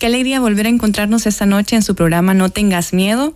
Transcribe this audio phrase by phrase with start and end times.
[0.00, 3.34] Qué alegría volver a encontrarnos esta noche en su programa No tengas miedo.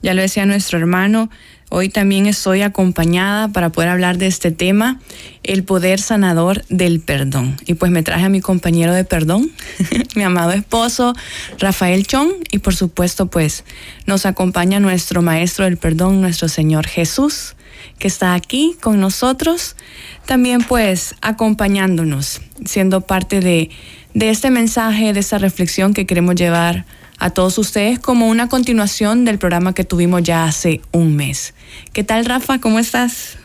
[0.00, 1.28] Ya lo decía nuestro hermano,
[1.68, 5.00] hoy también estoy acompañada para poder hablar de este tema,
[5.42, 7.58] el poder sanador del perdón.
[7.66, 9.50] Y pues me traje a mi compañero de perdón,
[10.16, 11.12] mi amado esposo
[11.58, 13.64] Rafael Chong, y por supuesto pues
[14.06, 17.54] nos acompaña nuestro maestro del perdón, nuestro Señor Jesús,
[17.98, 19.76] que está aquí con nosotros,
[20.24, 23.68] también pues acompañándonos, siendo parte de
[24.14, 26.84] de este mensaje, de esta reflexión que queremos llevar
[27.18, 31.54] a todos ustedes como una continuación del programa que tuvimos ya hace un mes.
[31.92, 32.60] ¿Qué tal, Rafa?
[32.60, 33.38] ¿Cómo estás?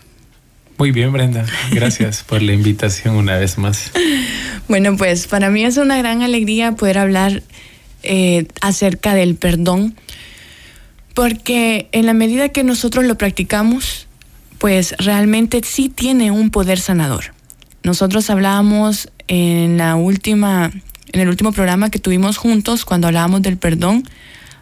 [0.78, 1.46] Muy bien, Brenda.
[1.72, 3.92] Gracias por la invitación una vez más.
[4.70, 7.44] Bueno, pues para mí es una gran alegría poder hablar
[8.02, 9.94] eh, acerca del perdón,
[11.14, 14.08] porque en la medida que nosotros lo practicamos,
[14.60, 17.34] pues realmente sí tiene un poder sanador.
[17.84, 20.72] Nosotros hablábamos en la última,
[21.12, 24.08] en el último programa que tuvimos juntos, cuando hablábamos del perdón,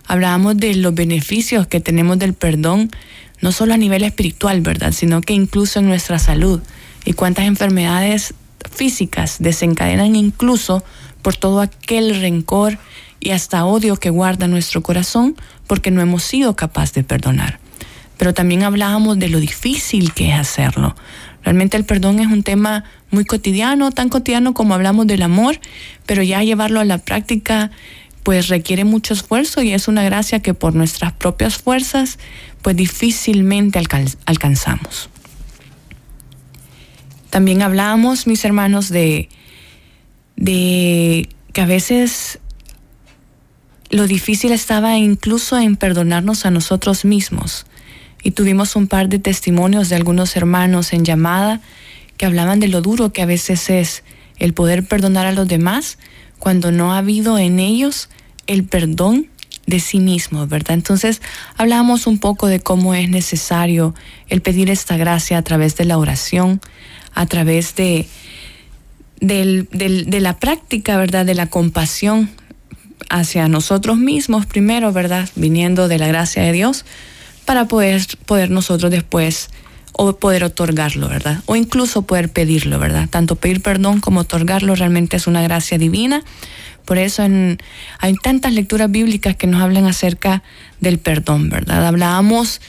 [0.07, 2.89] hablábamos de los beneficios que tenemos del perdón,
[3.39, 4.91] no solo a nivel espiritual, ¿verdad?
[4.91, 6.61] Sino que incluso en nuestra salud
[7.05, 8.33] y cuántas enfermedades
[8.71, 10.83] físicas desencadenan incluso
[11.21, 12.79] por todo aquel rencor
[13.19, 15.35] y hasta odio que guarda nuestro corazón
[15.67, 17.59] porque no hemos sido capaces de perdonar.
[18.17, 20.95] Pero también hablábamos de lo difícil que es hacerlo.
[21.43, 25.59] Realmente el perdón es un tema muy cotidiano, tan cotidiano como hablamos del amor,
[26.05, 27.71] pero ya llevarlo a la práctica
[28.23, 32.19] pues requiere mucho esfuerzo y es una gracia que por nuestras propias fuerzas
[32.61, 33.79] pues difícilmente
[34.25, 35.09] alcanzamos.
[37.31, 39.29] También hablábamos, mis hermanos, de,
[40.35, 42.39] de que a veces
[43.89, 47.65] lo difícil estaba incluso en perdonarnos a nosotros mismos
[48.23, 51.61] y tuvimos un par de testimonios de algunos hermanos en llamada
[52.17, 54.03] que hablaban de lo duro que a veces es
[54.37, 55.97] el poder perdonar a los demás
[56.39, 58.09] cuando no ha habido en ellos
[58.47, 59.27] el perdón
[59.67, 60.73] de sí mismos, ¿verdad?
[60.73, 61.21] Entonces
[61.55, 63.93] hablábamos un poco de cómo es necesario
[64.27, 66.59] el pedir esta gracia a través de la oración,
[67.13, 68.07] a través de,
[69.19, 71.25] de la práctica, ¿verdad?
[71.25, 72.29] De la compasión
[73.09, 75.29] hacia nosotros mismos primero, ¿verdad?
[75.35, 76.85] Viniendo de la gracia de Dios,
[77.51, 79.49] para poder, poder nosotros después
[79.91, 81.43] o poder otorgarlo, ¿verdad?
[81.47, 83.09] O incluso poder pedirlo, ¿verdad?
[83.09, 86.23] Tanto pedir perdón como otorgarlo realmente es una gracia divina.
[86.85, 87.23] Por eso
[87.99, 90.43] hay tantas lecturas bíblicas que nos hablan acerca
[90.79, 91.85] del perdón, ¿verdad?
[91.85, 92.61] Hablábamos,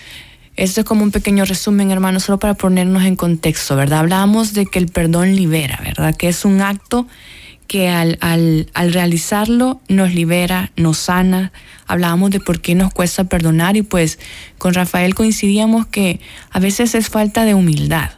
[0.56, 4.00] esto es como un pequeño resumen, hermanos, solo para ponernos en contexto, ¿verdad?
[4.00, 6.16] Hablábamos de que el perdón libera, ¿verdad?
[6.16, 7.06] Que es un acto
[7.66, 11.52] que al, al, al, realizarlo nos libera, nos sana.
[11.86, 14.18] Hablábamos de por qué nos cuesta perdonar y pues
[14.58, 18.10] con Rafael coincidíamos que a veces es falta de humildad,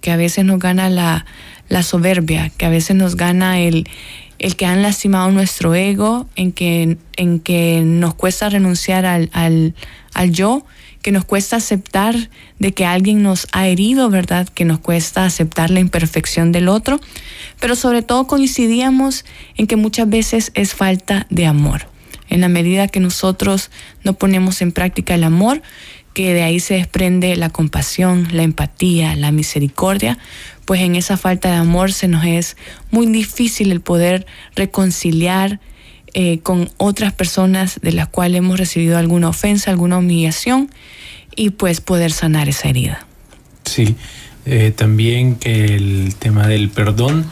[0.00, 1.26] que a veces nos gana la,
[1.68, 3.88] la soberbia, que a veces nos gana el,
[4.38, 9.74] el que han lastimado nuestro ego, en que, en que nos cuesta renunciar al, al,
[10.14, 10.64] al yo
[11.02, 14.48] que nos cuesta aceptar de que alguien nos ha herido, ¿verdad?
[14.48, 17.00] Que nos cuesta aceptar la imperfección del otro,
[17.58, 19.24] pero sobre todo coincidíamos
[19.56, 21.88] en que muchas veces es falta de amor.
[22.28, 23.70] En la medida que nosotros
[24.04, 25.62] no ponemos en práctica el amor,
[26.14, 30.18] que de ahí se desprende la compasión, la empatía, la misericordia,
[30.64, 32.56] pues en esa falta de amor se nos es
[32.90, 35.60] muy difícil el poder reconciliar
[36.14, 40.70] eh, con otras personas de las cuales hemos recibido alguna ofensa, alguna humillación
[41.36, 43.06] y pues poder sanar esa herida.
[43.64, 43.96] Sí,
[44.46, 47.26] eh, también que el tema del perdón,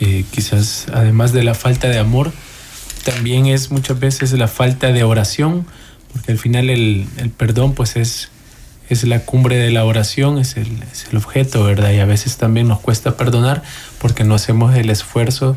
[0.00, 2.32] eh, quizás además de la falta de amor,
[3.04, 5.66] también es muchas veces la falta de oración,
[6.12, 7.06] porque al final el,
[7.36, 8.30] perdón pues es,
[8.88, 11.92] es la cumbre de la oración, es el, es el objeto, ¿verdad?
[11.92, 13.62] Y a veces también nos cuesta perdonar
[13.98, 15.56] porque no hacemos el esfuerzo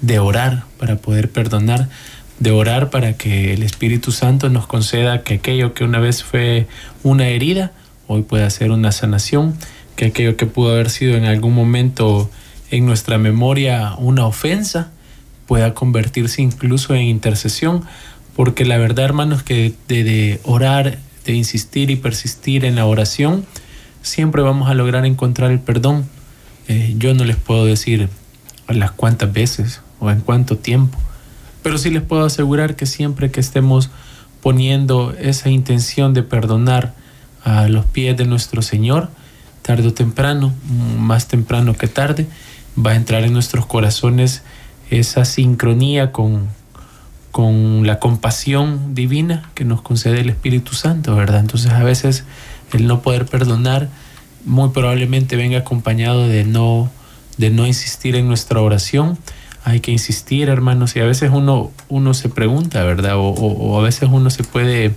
[0.00, 1.88] de orar para poder perdonar
[2.38, 6.66] de orar para que el Espíritu Santo nos conceda que aquello que una vez fue
[7.02, 7.72] una herida,
[8.06, 9.56] hoy pueda ser una sanación,
[9.96, 12.30] que aquello que pudo haber sido en algún momento
[12.70, 14.90] en nuestra memoria una ofensa,
[15.46, 17.84] pueda convertirse incluso en intercesión,
[18.34, 23.46] porque la verdad, hermanos, que de, orar, de insistir y persistir en la oración,
[24.02, 26.06] siempre vamos a lograr encontrar el perdón.
[26.68, 28.08] Eh, yo no les puedo decir
[28.68, 30.98] las cuántas veces o en cuánto tiempo,
[31.66, 33.90] pero sí les puedo asegurar que siempre que estemos
[34.40, 36.94] poniendo esa intención de perdonar
[37.42, 39.08] a los pies de nuestro Señor,
[39.62, 40.54] tarde o temprano,
[40.96, 42.28] más temprano que tarde,
[42.78, 44.42] va a entrar en nuestros corazones
[44.90, 46.46] esa sincronía con,
[47.32, 51.40] con la compasión divina que nos concede el Espíritu Santo, ¿verdad?
[51.40, 52.22] Entonces a veces
[52.74, 53.88] el no poder perdonar
[54.44, 56.92] muy probablemente venga acompañado de no,
[57.38, 59.18] de no insistir en nuestra oración.
[59.66, 63.14] Hay que insistir, hermanos, y a veces uno, uno se pregunta, ¿verdad?
[63.16, 64.94] O, a veces uno se puede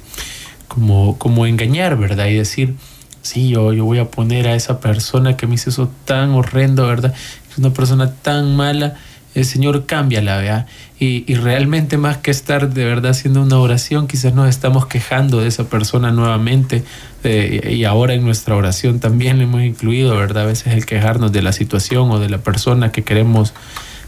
[0.68, 2.28] como, como engañar, ¿verdad?
[2.28, 2.76] Y decir,
[3.24, 6.86] sí, yo, yo voy a poner a esa persona que me hizo eso tan horrendo,
[6.86, 7.16] ¿verdad?
[7.50, 8.96] Es una persona tan mala
[9.36, 10.66] el Señor cambia la vea
[11.00, 15.48] Y, realmente más que estar de verdad haciendo una oración, quizás nos estamos quejando de
[15.48, 16.84] esa persona nuevamente
[17.24, 20.44] eh, y ahora en nuestra oración también le hemos incluido, ¿verdad?
[20.44, 23.54] A veces el quejarnos de la situación o de la persona que queremos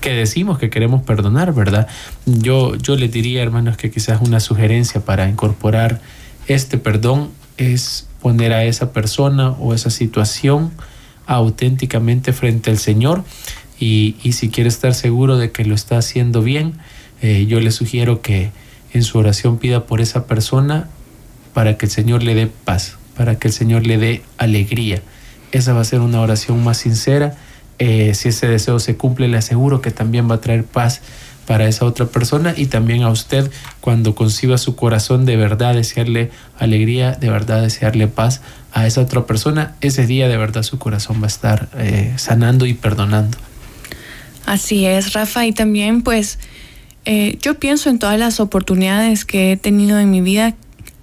[0.02, 1.88] que decimos que queremos perdonar, ¿verdad?
[2.26, 6.02] Yo, yo les diría, hermanos, que quizás una sugerencia para incorporar
[6.48, 10.72] este perdón es poner a esa persona o esa situación
[11.28, 13.24] auténticamente frente al Señor
[13.80, 16.74] y, si quiere estar seguro de que lo está haciendo bien,
[17.22, 18.52] eh, yo le sugiero que
[18.94, 20.88] en su oración pida por esa persona
[21.54, 25.02] para que el Señor le dé paz, para que el Señor le dé alegría.
[25.52, 27.36] Esa va a ser una oración más sincera.
[27.84, 31.02] Eh, si ese deseo se cumple, le aseguro que también va a traer paz
[31.48, 33.50] para esa otra persona y también a usted
[33.80, 36.30] cuando conciba su corazón de verdad desearle
[36.60, 38.42] alegría, de verdad desearle paz
[38.72, 42.68] a esa otra persona, ese día de verdad su corazón va a estar eh, sanando
[42.68, 43.40] y perdonando.
[44.46, 46.38] Así es, Rafa, y también pues
[47.06, 50.54] eh, yo pienso en todas las oportunidades que he tenido en mi vida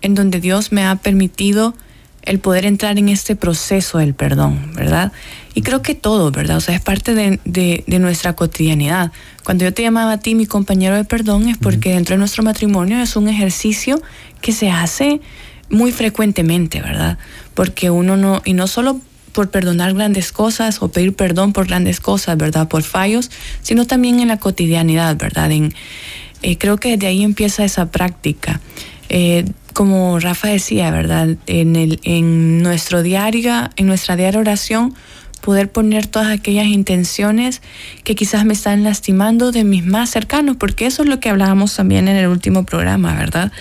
[0.00, 1.75] en donde Dios me ha permitido
[2.22, 5.12] el poder entrar en este proceso del perdón, ¿verdad?
[5.58, 6.58] Y creo que todo, ¿verdad?
[6.58, 9.10] O sea, es parte de, nuestra cotidianidad.
[9.43, 12.44] Cuando yo te llamaba a ti mi compañero de perdón es porque dentro de nuestro
[12.44, 14.00] matrimonio es un ejercicio
[14.40, 15.20] que se hace
[15.69, 17.19] muy frecuentemente, ¿verdad?
[17.55, 19.00] Porque uno no, y no solo
[19.32, 22.69] por perdonar grandes cosas o pedir perdón por grandes cosas, ¿verdad?
[22.69, 23.28] Por fallos,
[23.61, 25.50] sino también en la cotidianidad, ¿verdad?
[25.50, 25.75] En,
[26.43, 28.61] eh, creo que de ahí empieza esa práctica.
[29.08, 31.37] Eh, como Rafa decía, ¿verdad?
[31.49, 34.94] En, el, en, nuestro diario, en nuestra diaria oración,
[35.38, 37.62] poder poner todas aquellas intenciones
[38.05, 41.75] que quizás me están lastimando de mis más cercanos, porque eso es lo que hablábamos
[41.75, 43.52] también en el último programa, ¿verdad?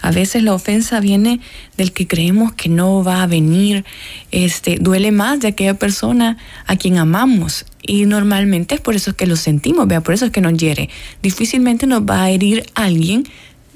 [0.00, 1.40] A veces la ofensa viene
[1.76, 3.84] del que creemos que no va a venir,
[4.30, 6.36] este, duele más de aquella persona
[6.66, 7.66] a quien amamos.
[7.82, 10.00] Y normalmente es por eso que lo sentimos, ¿vea?
[10.00, 10.90] por eso es que nos hiere.
[11.22, 13.24] Difícilmente nos va a herir alguien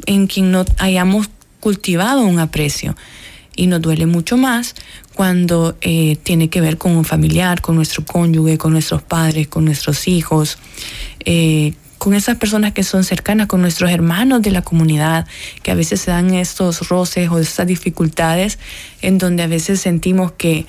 [0.06, 1.30] en quien no hayamos
[1.60, 2.96] cultivado un aprecio.
[3.56, 4.74] Y nos duele mucho más
[5.14, 9.64] cuando eh, tiene que ver con un familiar, con nuestro cónyuge, con nuestros padres, con
[9.64, 10.58] nuestros hijos,
[11.24, 15.26] eh, con esas personas que son cercanas, con nuestros hermanos de la comunidad,
[15.62, 18.58] que a veces se dan estos roces o estas dificultades
[19.02, 20.64] en donde a veces sentimos que,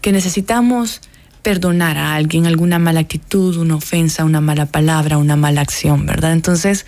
[0.00, 1.02] que necesitamos
[1.42, 6.32] perdonar a alguien alguna mala actitud, una ofensa, una mala palabra, una mala acción, ¿verdad?
[6.32, 6.86] Entonces,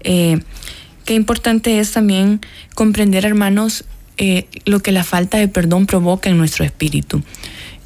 [0.00, 0.40] eh,
[1.04, 2.40] qué importante es también
[2.74, 3.84] comprender, hermanos,
[4.18, 7.22] eh, lo que la falta de perdón provoca en nuestro espíritu.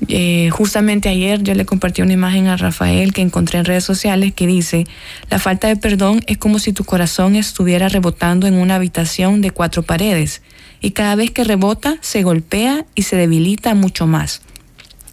[0.09, 4.33] Eh, justamente ayer yo le compartí una imagen a Rafael que encontré en redes sociales
[4.35, 4.85] que dice,
[5.31, 9.53] la falta de perdón es como si tu corazón estuviera rebotando en una habitación de
[9.53, 10.43] cuatro paredes
[10.81, 14.43] y cada vez que rebota se golpea y se debilita mucho más.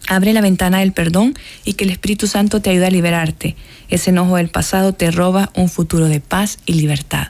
[0.08, 1.34] Abre la ventana del perdón
[1.64, 3.54] y que el Espíritu Santo te ayude a liberarte.
[3.90, 7.28] Ese enojo del pasado te roba un futuro de paz y libertad.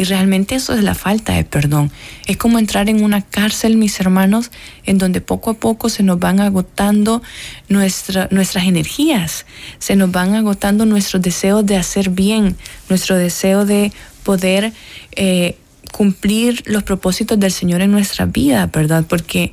[0.00, 1.92] Y realmente eso es la falta de perdón.
[2.26, 4.50] Es como entrar en una cárcel, mis hermanos,
[4.86, 7.20] en donde poco a poco se nos van agotando
[7.68, 9.44] nuestras energías,
[9.78, 12.56] se nos van agotando nuestros deseos de hacer bien,
[12.88, 13.92] nuestro deseo de
[14.22, 14.72] poder
[15.16, 15.58] eh,
[15.90, 19.04] cumplir los propósitos del Señor en nuestra vida, ¿verdad?
[19.08, 19.52] Porque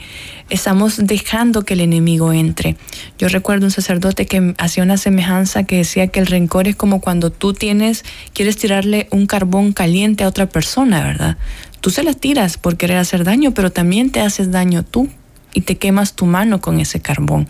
[0.50, 2.76] estamos dejando que el enemigo entre.
[3.18, 7.02] Yo recuerdo un sacerdote que hacía una semejanza que decía que el rencor es como
[7.02, 8.04] cuando tú tienes,
[8.34, 11.38] quieres tirarle un carbón caliente a otra persona, ¿verdad?
[11.82, 15.10] Tú se la tiras por querer hacer daño, pero también te haces daño tú
[15.54, 17.48] y te quemas tu mano con ese carbón.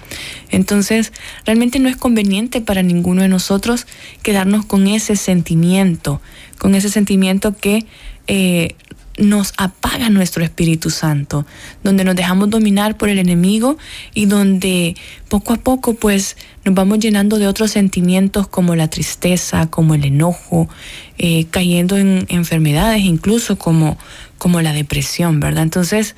[0.49, 1.11] Entonces,
[1.45, 3.85] realmente no es conveniente para ninguno de nosotros
[4.23, 6.21] quedarnos con ese sentimiento,
[6.57, 7.85] con ese sentimiento que
[8.27, 8.75] eh,
[9.17, 11.45] nos apaga nuestro Espíritu Santo,
[11.83, 13.77] donde nos dejamos dominar por el enemigo
[14.13, 14.95] y donde
[15.27, 20.05] poco a poco pues nos vamos llenando de otros sentimientos como la tristeza, como el
[20.05, 20.69] enojo,
[21.17, 23.97] eh, cayendo en enfermedades incluso como,
[24.37, 25.63] como la depresión, ¿verdad?
[25.63, 26.15] Entonces,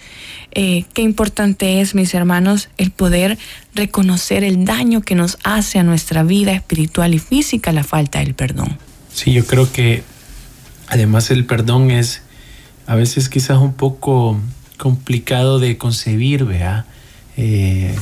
[0.52, 3.38] eh, qué importante es, mis hermanos, el poder
[3.74, 8.34] reconocer el daño que nos hace a nuestra vida espiritual y física la falta del
[8.34, 8.78] perdón.
[9.14, 10.04] Sí, yo creo que
[10.90, 12.22] Además el perdón es
[12.88, 14.40] a veces quizás un poco
[14.78, 16.86] complicado de concebir, ¿vea?
[17.38, 17.96] Eh,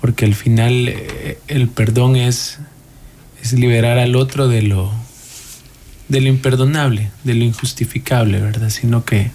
[0.00, 2.58] porque al final eh, el perdón es,
[3.40, 4.90] es liberar al otro de lo,
[6.08, 8.70] de lo imperdonable, de lo injustificable, ¿verdad?
[8.70, 9.30] Sino que,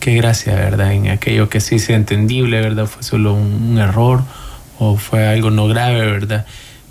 [0.00, 0.92] qué gracia, ¿verdad?
[0.92, 2.86] En aquello que sí sea entendible, ¿verdad?
[2.86, 4.24] Fue solo un, error
[4.78, 6.44] o fue algo no grave, ¿verdad?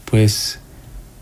[0.06, 0.61] Pues,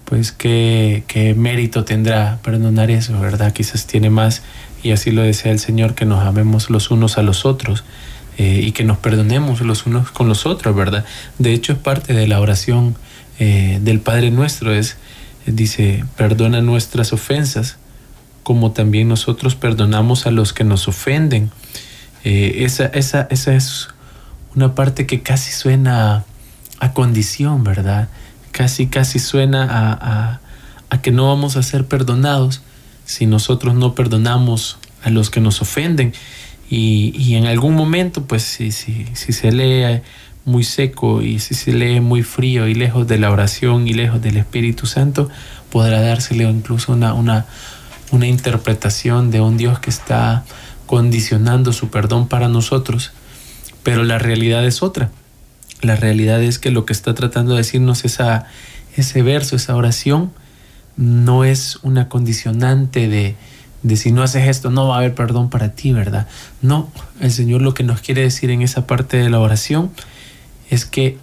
[0.09, 3.53] pues qué, qué mérito tendrá perdonar eso, ¿verdad?
[3.53, 4.41] Quizás tiene más,
[4.81, 7.83] y así lo desea el Señor, que nos amemos los unos a los otros
[8.39, 11.05] eh, y que nos perdonemos los unos con los otros, ¿verdad?
[11.37, 12.95] De hecho, es parte de la oración
[13.37, 14.97] eh, del Padre nuestro, es,
[15.45, 17.77] dice, perdona nuestras ofensas,
[18.41, 21.51] como también nosotros perdonamos a los que nos ofenden.
[22.23, 23.89] Eh, esa, esa, esa es
[24.55, 26.23] una parte que casi suena
[26.79, 28.09] a, condición, ¿verdad?
[28.59, 30.41] Casi, casi suena a,
[30.89, 32.61] a, que no vamos a ser perdonados
[33.05, 36.11] si nosotros no perdonamos a los que nos ofenden.
[36.69, 40.01] Y, en algún momento, pues si, si, si se lee
[40.43, 44.21] muy seco y si se lee muy frío y lejos de la oración y lejos
[44.21, 45.29] del Espíritu Santo,
[45.71, 47.45] podrá dársele incluso una, una,
[48.11, 50.43] una interpretación de un Dios que está
[50.85, 53.13] condicionando su perdón para nosotros.
[53.83, 55.11] Pero la realidad es otra.
[55.81, 58.45] La realidad es que lo que está tratando de decirnos esa,
[58.95, 60.31] ese verso, esa oración,
[60.97, 63.35] no es una condicionante de,
[63.83, 66.27] de si no haces esto no va a haber perdón para ti, ¿verdad?
[66.61, 69.91] No, el Señor lo que nos quiere decir en esa parte de la oración
[70.69, 71.17] es que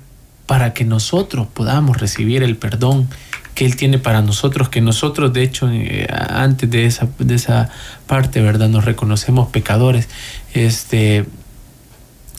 [0.47, 3.09] para que nosotros podamos recibir el perdón
[3.55, 7.71] que Él tiene para nosotros, que nosotros de hecho eh, antes de esa, de esa
[8.07, 8.69] parte, ¿verdad?
[8.69, 10.09] Nos reconocemos pecadores,
[10.55, 11.27] este,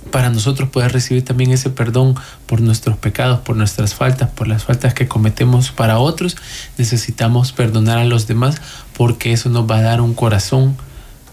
[0.08, 4.64] para nosotros poder recibir también ese perdón por nuestros pecados, por nuestras faltas, por las
[4.64, 6.38] faltas que cometemos para otros,
[6.78, 8.62] necesitamos perdonar a los demás
[8.96, 10.76] porque eso nos va a dar un corazón,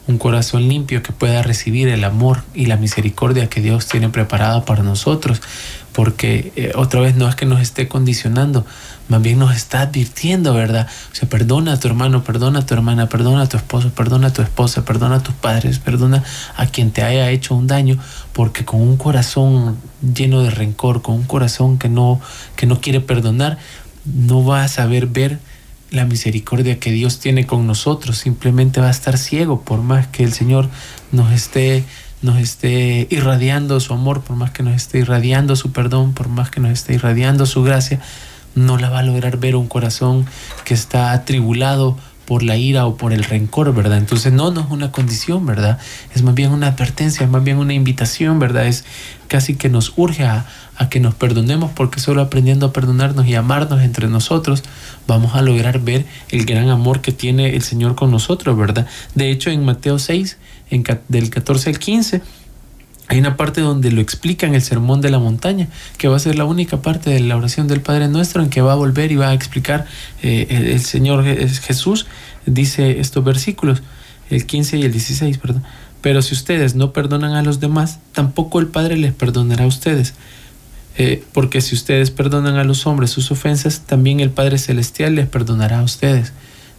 [0.07, 4.65] un corazón limpio que pueda recibir el amor y la misericordia que Dios tiene preparada
[4.65, 5.41] para nosotros,
[5.93, 8.67] porque eh, otra vez no es que nos esté condicionando,
[9.09, 10.89] más bien nos está advirtiendo, ¿verdad?
[11.13, 14.29] O sea, perdona a tu hermano, perdona a tu hermana, perdona a tu esposo, perdona
[14.29, 16.23] a tu esposa, perdona a tus padres, perdona
[16.57, 17.99] a quien te haya hecho un daño,
[18.33, 22.21] porque con un corazón lleno de rencor, con un corazón que no,
[22.57, 23.59] que no quiere perdonar,
[24.05, 25.39] no va a saber ver
[25.91, 30.25] la misericordia que Dios tiene con nosotros, simplemente va a estar ciego por más que
[30.25, 30.69] el Señor
[31.13, 31.85] nos esté
[32.23, 36.51] nos esté irradiando su amor, por más que nos esté irradiando su perdón, por más
[36.51, 38.01] que nos esté irradiando su gracia,
[38.55, 40.25] no la va a lograr ver un corazón
[40.65, 43.99] que está atribulado por la ira o por el rencor, ¿verdad?
[43.99, 45.79] Entonces no, no es una condición, ¿verdad?
[46.15, 48.67] Es más bien una advertencia, es más bien una invitación, ¿verdad?
[48.67, 48.85] Es
[49.29, 53.35] casi que nos urge a, a que nos perdonemos porque solo aprendiendo a perdonarnos y
[53.35, 54.63] amarnos entre nosotros
[55.07, 58.87] vamos a lograr ver el gran amor que tiene el Señor con nosotros, ¿verdad?
[59.15, 60.39] De hecho, en Mateo 6,
[60.71, 62.23] en, del 14 al 15,
[63.07, 66.19] hay una parte donde lo explica en el Sermón de la Montaña, que va a
[66.19, 69.13] ser la única parte de la oración del Padre Nuestro en que va a volver
[69.13, 69.87] y va a explicar
[70.23, 72.07] eh, el, Señor Jesús,
[72.47, 73.83] dice estos versículos,
[74.31, 75.65] el 15 y el 16, perdón.
[76.01, 80.15] Pero si ustedes no perdonan a los demás, tampoco el Padre les perdonará a ustedes.
[80.97, 85.27] Eh, porque si ustedes perdonan a los hombres sus ofensas, también el Padre Celestial les
[85.27, 86.33] perdonará a ustedes.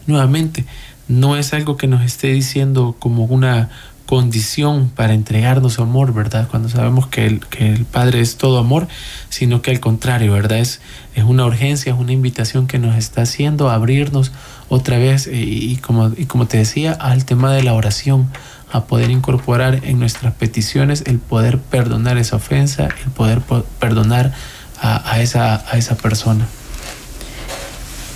[0.07, 0.65] Nuevamente,
[1.07, 3.69] no es algo que nos esté diciendo como una
[4.05, 6.47] condición para entregarnos amor, ¿verdad?
[6.49, 8.87] Cuando sabemos que el, que el Padre es todo amor,
[9.29, 10.59] sino que al contrario, ¿verdad?
[10.59, 10.79] Es,
[11.15, 14.31] es una urgencia, es una invitación que nos está haciendo abrirnos
[14.69, 18.29] otra vez eh, y, como, y como te decía, al tema de la oración,
[18.75, 23.41] a poder incorporar en nuestras peticiones el poder perdonar esa ofensa, el poder
[23.79, 24.33] perdonar
[24.81, 26.47] a, esa, a esa persona.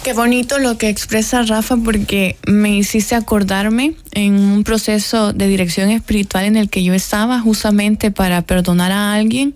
[0.04, 5.90] Qué bonito lo que expresa Rafa porque me hiciste acordarme en un proceso de dirección
[5.90, 9.54] espiritual en el que yo estaba justamente para perdonar a alguien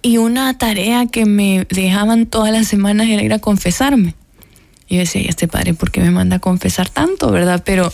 [0.00, 4.14] y una tarea que me dejaban todas las semanas era ir a confesarme.
[4.88, 7.62] Y yo decía, este padre, ¿por qué me manda a confesar tanto, verdad?
[7.64, 7.92] Pero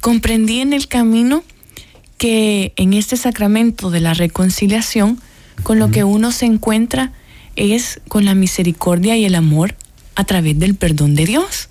[0.00, 1.42] comprendí en el camino
[2.18, 5.20] que en este sacramento de la reconciliación,
[5.62, 7.12] con lo que uno se encuentra
[7.56, 9.74] es con la misericordia y el amor
[10.14, 11.68] a través del perdón de Dios.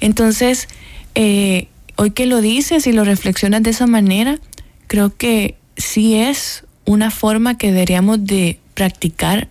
[0.00, 0.68] Entonces,
[1.14, 4.38] eh, hoy que lo dices y lo reflexionas de esa manera,
[4.86, 9.48] creo que sí es una forma que deberíamos de practicar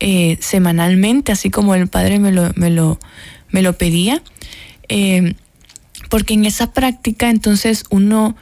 [0.00, 2.98] eh, semanalmente, así como el Padre me lo, me lo,
[3.50, 4.22] me lo pedía,
[4.88, 5.34] eh,
[6.10, 8.36] porque en esa práctica entonces uno,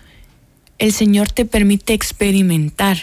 [0.82, 2.98] el Señor te permite experimentar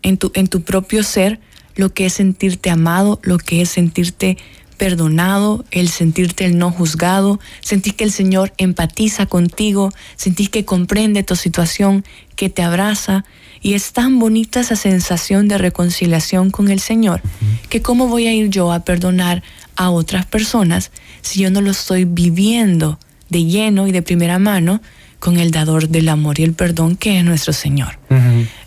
[0.00, 1.38] en tu, en tu propio ser
[1.76, 4.38] lo que es sentirte amado, lo que es sentirte
[4.78, 11.22] perdonado, el sentirte el no juzgado, sentir que el Señor empatiza contigo, sentir que comprende
[11.22, 13.26] tu situación, que te abraza.
[13.60, 17.20] Y es tan bonita esa sensación de reconciliación con el Señor,
[17.68, 19.42] que cómo voy a ir yo a perdonar
[19.76, 22.98] a otras personas si yo no lo estoy viviendo
[23.28, 24.80] de lleno y de primera mano
[25.20, 27.98] con el dador del amor y el perdón que es nuestro Señor.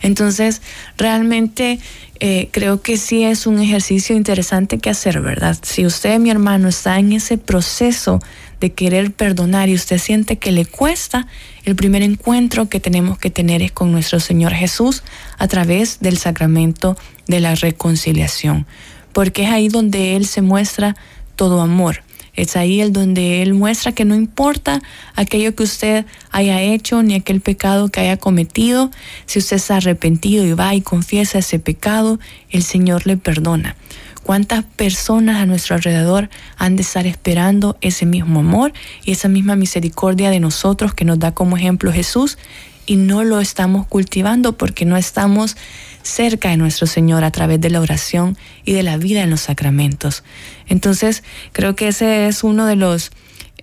[0.02, 0.62] Entonces,
[0.98, 1.80] realmente
[2.20, 5.58] eh, creo que sí es un ejercicio interesante que hacer, ¿verdad?
[5.64, 8.22] Si usted, mi hermano, está en ese proceso
[8.62, 11.28] de querer perdonar y usted siente que le cuesta,
[11.66, 15.04] el primer encuentro que tenemos que tener es con nuestro Señor Jesús
[15.38, 16.96] a través del sacramento
[17.28, 18.68] de la reconciliación,
[19.12, 20.96] porque es ahí donde Él se muestra
[21.36, 22.04] todo amor.
[22.36, 24.82] Es ahí el donde Él muestra que no importa
[25.16, 28.90] aquello que usted haya hecho ni aquel pecado que haya cometido,
[29.26, 33.76] si usted se ha arrepentido y va y confiesa ese pecado, el Señor le perdona.
[34.24, 38.72] ¿Cuántas personas a nuestro alrededor han de estar esperando ese mismo amor
[39.04, 42.38] y esa misma misericordia de nosotros que nos da como ejemplo Jesús
[42.86, 45.56] y no lo estamos cultivando porque no estamos
[46.02, 49.42] cerca de nuestro Señor a través de la oración y de la vida en los
[49.42, 50.24] sacramentos.
[50.68, 53.12] Entonces, creo que ese es uno de los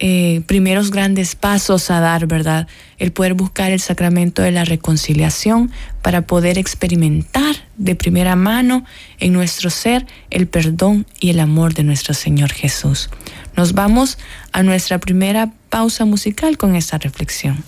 [0.02, 2.66] eh, primeros grandes pasos a dar, ¿verdad?
[2.96, 8.86] El poder buscar el sacramento de la reconciliación para poder experimentar de primera mano
[9.18, 13.10] en nuestro ser el perdón y el amor de nuestro Señor Jesús.
[13.56, 14.16] Nos vamos
[14.52, 17.62] a nuestra primera pausa musical con esta reflexión.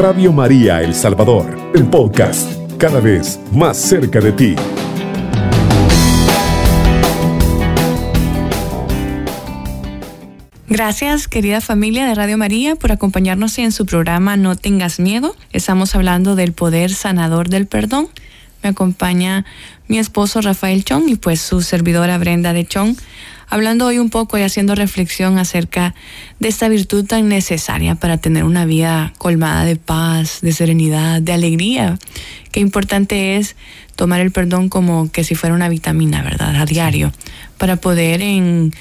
[0.00, 4.56] Radio María El Salvador, el podcast, cada vez más cerca de ti.
[10.68, 15.36] Gracias, querida familia de Radio María, por acompañarnos en su programa No tengas miedo.
[15.52, 18.08] Estamos hablando del poder sanador del perdón.
[18.62, 19.44] Me acompaña
[19.86, 22.96] mi esposo Rafael Chong y pues su servidora Brenda de Chong
[23.50, 25.94] hablando hoy un poco y haciendo reflexión acerca
[26.38, 31.32] de esta virtud tan necesaria para tener una vida colmada de paz, de serenidad, de
[31.32, 31.98] alegría.
[32.52, 33.56] Qué importante es
[33.96, 36.56] tomar el perdón como que si fuera una vitamina, ¿verdad?
[36.56, 37.12] A diario,
[37.58, 38.72] para poder en,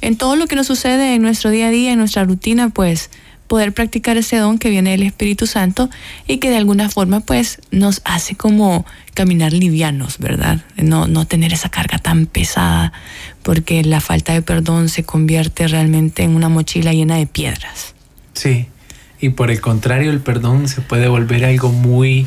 [0.00, 3.10] en todo lo que nos sucede en nuestro día a día, en nuestra rutina, pues
[3.46, 5.88] poder practicar ese don que viene del Espíritu Santo
[6.26, 10.60] y que de alguna forma pues nos hace como caminar livianos, ¿verdad?
[10.76, 12.92] No, no tener esa carga tan pesada
[13.42, 17.94] porque la falta de perdón se convierte realmente en una mochila llena de piedras.
[18.34, 18.66] Sí,
[19.20, 22.26] y por el contrario el perdón se puede volver algo muy,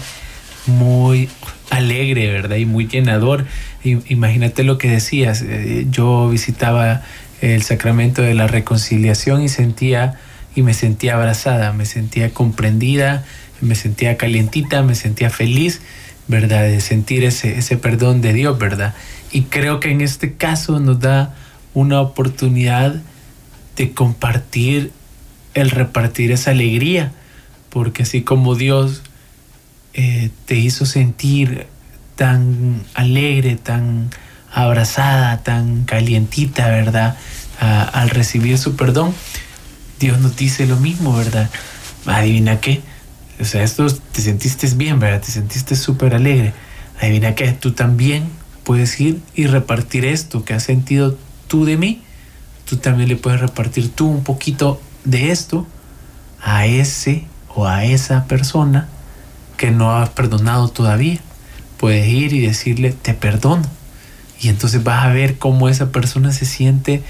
[0.66, 1.30] muy
[1.70, 2.56] alegre, ¿verdad?
[2.56, 3.46] Y muy llenador.
[3.84, 7.04] Imagínate lo que decías, eh, yo visitaba
[7.42, 10.20] el sacramento de la reconciliación y sentía
[10.60, 13.24] y me sentía abrazada, me sentía comprendida,
[13.62, 15.80] me sentía calientita, me sentía feliz,
[16.28, 16.64] ¿verdad?
[16.64, 18.94] De sentir ese, ese perdón de Dios, ¿verdad?
[19.32, 21.34] Y creo que en este caso nos da
[21.74, 23.02] una oportunidad
[23.78, 24.92] de compartir,
[25.54, 27.14] el repartir esa alegría,
[27.70, 29.02] porque así como Dios
[29.94, 31.68] eh, te hizo sentir
[32.18, 34.10] tan alegre, tan
[34.52, 37.16] abrazada, tan calientita, ¿verdad?
[37.60, 39.14] al recibir su perdón,
[40.00, 41.50] Dios nos dice lo mismo, ¿verdad?
[42.06, 42.82] Adivina qué.
[43.40, 45.22] O sea, esto te sentiste bien, ¿verdad?
[45.22, 46.54] Te sentiste súper alegre.
[47.02, 48.30] Adivina qué, tú también
[48.64, 52.02] puedes ir y repartir esto que has sentido tú de mí.
[52.68, 55.68] Tú también le puedes repartir tú un poquito de esto
[56.42, 58.88] a ese o a esa persona
[59.58, 61.20] que no has perdonado todavía.
[61.78, 63.64] Puedes ir y decirle, te perdono.
[64.40, 67.04] Y entonces vas a ver cómo esa persona se siente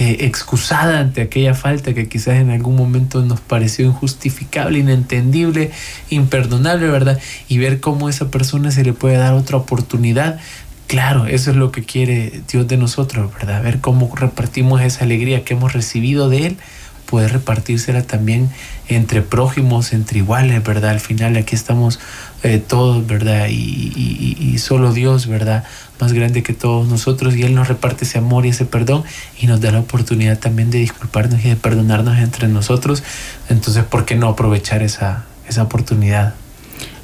[0.00, 5.72] eh, excusada ante aquella falta que quizás en algún momento nos pareció injustificable, inentendible,
[6.08, 7.20] imperdonable, ¿verdad?
[7.48, 10.40] Y ver cómo a esa persona se le puede dar otra oportunidad.
[10.86, 13.62] Claro, eso es lo que quiere Dios de nosotros, ¿verdad?
[13.62, 16.56] Ver cómo repartimos esa alegría que hemos recibido de Él,
[17.04, 18.48] poder repartírsela también
[18.88, 20.92] entre prójimos, entre iguales, ¿verdad?
[20.92, 22.00] Al final aquí estamos
[22.42, 23.48] eh, todos, ¿verdad?
[23.50, 25.64] y, solo Dios, ¿verdad?
[26.00, 29.04] Más grande que todos nosotros y Él nos reparte ese amor y ese perdón
[29.40, 33.02] y nos da la oportunidad también de disculparnos y de perdonarnos entre nosotros.
[33.48, 36.34] Entonces, ¿por qué no aprovechar esa, esa oportunidad?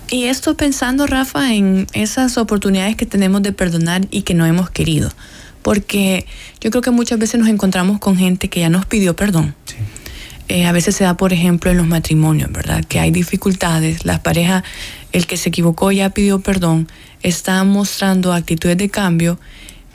[0.09, 4.71] Y esto pensando, Rafa, en esas oportunidades que tenemos de perdonar y que no hemos
[4.71, 5.11] querido.
[5.63, 6.27] Porque
[6.61, 9.55] yo creo que muchas veces nos encontramos con gente que ya nos pidió perdón.
[10.49, 12.85] Eh, a veces se da, por ejemplo, en los matrimonios, ¿verdad?
[12.85, 14.63] Que hay dificultades, las parejas,
[15.11, 16.87] el que se equivocó ya pidió perdón,
[17.27, 19.39] está mostrando actitudes de cambio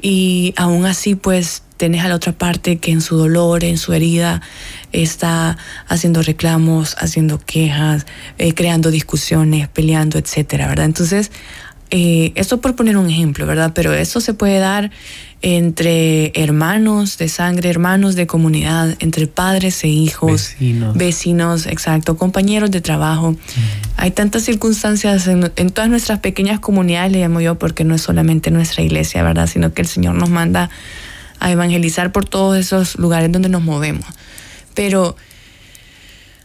[0.02, 3.94] y aún así pues tenés a la otra parte que en su dolor, en su
[3.94, 4.42] herida,
[4.92, 8.06] está haciendo reclamos, haciendo quejas,
[8.38, 10.86] eh, creando discusiones, peleando, etcétera, ¿verdad?
[10.86, 11.32] Entonces,
[11.94, 13.74] Eh, esto por poner un ejemplo, ¿verdad?
[13.76, 14.92] Pero esto se puede dar
[15.42, 20.56] entre hermanos de sangre, hermanos de comunidad, entre padres e hijos,
[20.96, 23.36] vecinos, exacto, compañeros de trabajo.
[23.98, 28.02] Hay tantas circunstancias en, en, todas nuestras pequeñas comunidades, le llamo yo, porque no es
[28.02, 29.48] solamente nuestra iglesia, ¿verdad?
[29.48, 30.70] Sino que el Señor nos manda
[31.40, 34.06] a evangelizar por todos esos lugares donde nos movemos.
[34.76, 35.18] Pero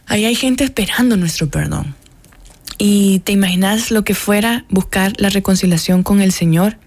[0.07, 1.95] ahí hay gente esperando nuestro perdón.
[2.77, 6.77] Y te imaginas lo que fuera buscar la reconciliación con el Señor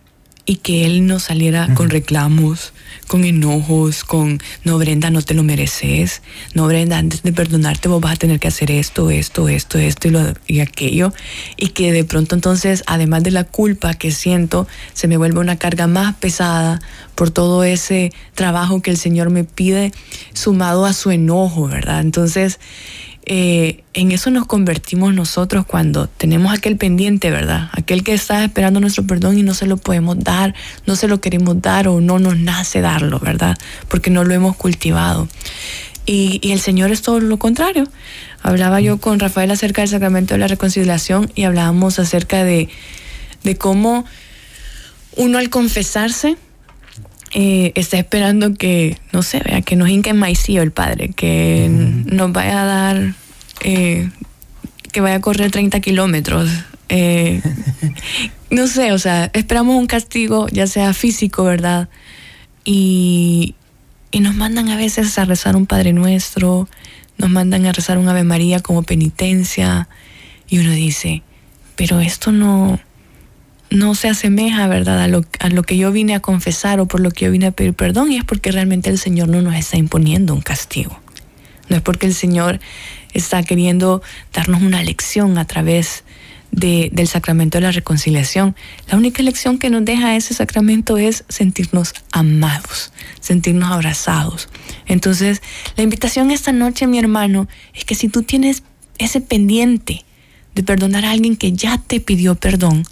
[0.46, 2.72] y que Él no saliera con reclamos,
[3.06, 6.22] con enojos, con, no Brenda, no te lo mereces,
[6.54, 10.08] no Brenda, antes de perdonarte vos vas a tener que hacer esto, esto, esto, esto
[10.08, 11.12] y, lo, y aquello.
[11.56, 15.56] Y que de pronto entonces, además de la culpa que siento, se me vuelve una
[15.56, 16.80] carga más pesada
[17.14, 19.92] por todo ese trabajo que el Señor me pide,
[20.32, 22.00] sumado a su enojo, ¿verdad?
[22.00, 22.58] Entonces,
[23.32, 27.70] eh, en eso nos convertimos nosotros cuando tenemos aquel pendiente, ¿verdad?
[27.70, 30.52] Aquel que está esperando nuestro perdón y no se lo podemos dar,
[30.84, 33.56] no se lo queremos dar o no nos nace darlo, ¿verdad?
[33.86, 35.28] Porque no lo hemos cultivado.
[36.06, 37.86] Y, el Señor es todo lo contrario.
[38.42, 42.68] Hablaba yo con Rafael acerca del sacramento de la reconciliación y hablábamos acerca de
[43.58, 44.06] cómo
[45.14, 46.36] uno al confesarse,
[47.32, 52.32] eh, está esperando que, no sé, vea, que nos hinque maicillo el Padre, que nos
[52.32, 53.14] vaya a dar,
[53.62, 54.10] eh,
[54.92, 56.50] que vaya a correr 30 kilómetros.
[56.88, 57.40] Eh,
[58.50, 61.88] no sé, o sea, esperamos un castigo, ya sea físico, ¿verdad?
[62.64, 63.54] Y,
[64.10, 66.68] y nos mandan a veces a rezar un Padre Nuestro,
[67.16, 69.88] nos mandan a rezar un Ave María como penitencia,
[70.48, 71.22] y uno dice,
[71.76, 72.80] pero esto no,
[73.70, 75.08] no se asemeja, ¿verdad?, a
[75.48, 78.10] lo, que yo vine a confesar o por lo que yo vine a pedir perdón,
[78.12, 80.98] y es porque realmente el Señor no nos está imponiendo un castigo.
[81.68, 82.60] No es porque el Señor
[83.12, 84.02] está queriendo
[84.32, 86.04] darnos una lección a través
[86.50, 88.56] de, del sacramento de la reconciliación.
[88.90, 94.48] La única lección que nos deja ese sacramento es sentirnos amados, sentirnos abrazados.
[94.86, 95.42] Entonces,
[95.76, 98.64] la invitación esta noche, mi hermano, es que si tú tienes
[98.98, 100.04] ese pendiente
[100.56, 102.84] de perdonar a alguien que ya te pidió perdón,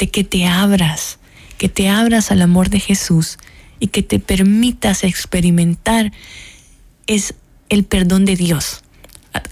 [0.00, 1.18] de que te abras,
[1.58, 3.38] que te abras al amor de Jesús
[3.78, 6.10] y que te permitas experimentar
[7.06, 7.34] es
[7.68, 8.82] el perdón de Dios.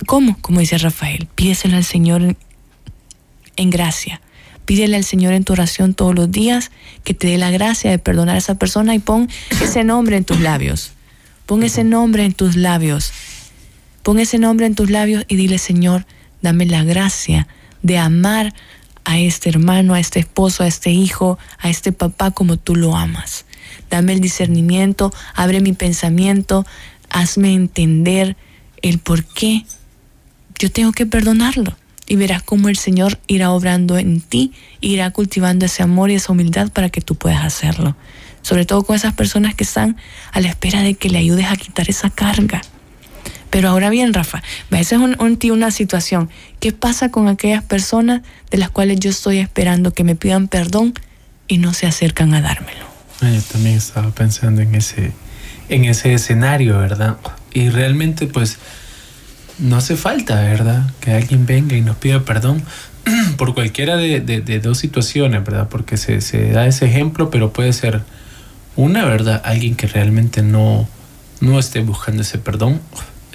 [0.06, 0.38] ¿Cómo?
[0.40, 2.36] Como dice Rafael, pídeselo al Señor
[3.56, 4.22] en, gracia.
[4.64, 6.70] Pídele al Señor en tu oración todos los días
[7.04, 9.28] que te dé la gracia de perdonar a esa persona y pon
[9.62, 10.92] ese nombre en tus labios.
[11.46, 13.12] Pon ese nombre en tus labios.
[14.02, 16.06] Pon ese nombre en tus labios y dile, Señor,
[16.40, 17.48] dame la gracia
[17.82, 18.54] de amar
[19.08, 22.94] a este hermano, a este esposo, a este hijo, a este papá como tú lo
[22.94, 23.46] amas.
[23.88, 26.66] Dame el discernimiento, abre mi pensamiento,
[27.08, 28.36] hazme entender
[28.82, 29.64] el por qué
[30.58, 31.74] yo tengo que perdonarlo.
[32.06, 36.32] Y verás cómo el Señor irá obrando en ti, irá cultivando ese amor y esa
[36.32, 37.96] humildad para que tú puedas hacerlo.
[38.42, 39.96] Sobre todo con esas personas que están
[40.32, 42.60] a la espera de que le ayudes a quitar esa carga.
[43.50, 46.28] Pero ahora bien, Rafa, esa es un, una situación.
[46.60, 50.94] ¿Qué pasa con aquellas personas de las cuales yo estoy esperando que me pidan perdón
[51.46, 52.86] y no se acercan a dármelo?
[53.20, 55.12] Ah, yo también estaba pensando en ese,
[55.68, 57.16] en ese escenario, ¿verdad?
[57.52, 58.58] Y realmente, pues,
[59.58, 60.90] no hace falta, ¿verdad?
[61.00, 62.62] Que alguien venga y nos pida perdón
[63.36, 65.68] por cualquiera de, de, dos situaciones, ¿verdad?
[65.68, 68.02] Porque se, se, da ese ejemplo, pero puede ser
[68.76, 69.42] una, ¿verdad?
[69.44, 70.88] Alguien que realmente no,
[71.40, 72.80] no esté buscando ese perdón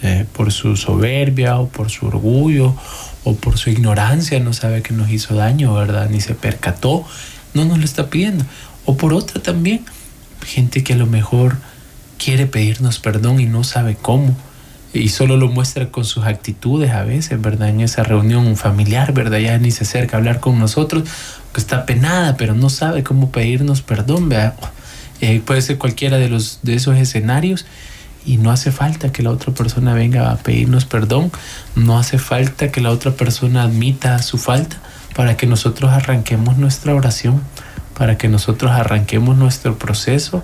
[0.03, 2.75] eh, por su soberbia o por su orgullo
[3.23, 6.09] o por su ignorancia, no sabe que nos hizo daño, ¿verdad?
[6.09, 7.05] Ni se percató,
[7.53, 8.43] no nos lo está pidiendo.
[8.85, 9.85] O por otra también,
[10.45, 11.55] gente que a lo mejor
[12.17, 14.35] quiere pedirnos perdón y no sabe cómo.
[14.93, 17.69] Y solo lo muestra con sus actitudes a veces, ¿verdad?
[17.69, 19.39] En esa reunión familiar, ¿verdad?
[19.39, 21.03] Ya ni se acerca a hablar con nosotros,
[21.55, 24.55] está penada, pero no sabe cómo pedirnos perdón, ¿verdad?
[25.21, 27.65] Eh, puede ser cualquiera de, los, de esos escenarios
[28.25, 31.31] y no hace falta que la otra persona venga a pedirnos perdón,
[31.75, 34.77] no hace falta que la otra persona admita su falta
[35.15, 37.41] para que nosotros arranquemos nuestra oración,
[37.97, 40.43] para que nosotros arranquemos nuestro proceso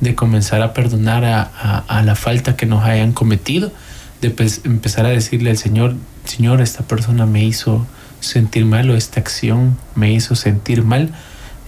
[0.00, 3.72] de comenzar a perdonar a, la falta que nos hayan cometido,
[4.20, 4.28] de
[4.64, 7.86] empezar a decirle al Señor, Señor, esta persona me hizo
[8.20, 11.10] sentir mal o esta acción me hizo sentir mal,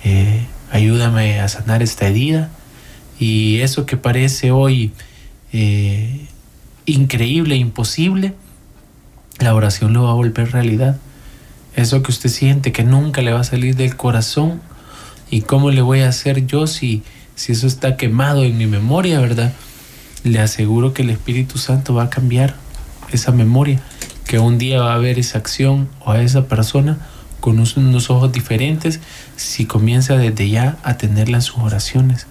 [0.05, 2.51] eh, ayúdame a sanar esta herida.
[3.18, 4.92] Y eso que parece hoy
[5.52, 6.26] eh,
[6.86, 8.34] increíble, imposible,
[9.38, 10.98] la oración lo va a volver realidad.
[11.74, 14.60] Eso que usted siente que nunca le va a salir del corazón.
[15.30, 17.02] ¿Y cómo le voy a hacer yo si,
[17.34, 19.52] si eso está quemado en mi memoria, verdad?
[20.24, 22.54] Le aseguro que el Espíritu Santo va a cambiar
[23.10, 23.80] esa memoria,
[24.26, 26.98] que un día va a ver esa acción o a esa persona
[27.40, 29.00] con unos ojos diferentes
[29.36, 32.26] si comienza desde ya a tenerla en sus oraciones,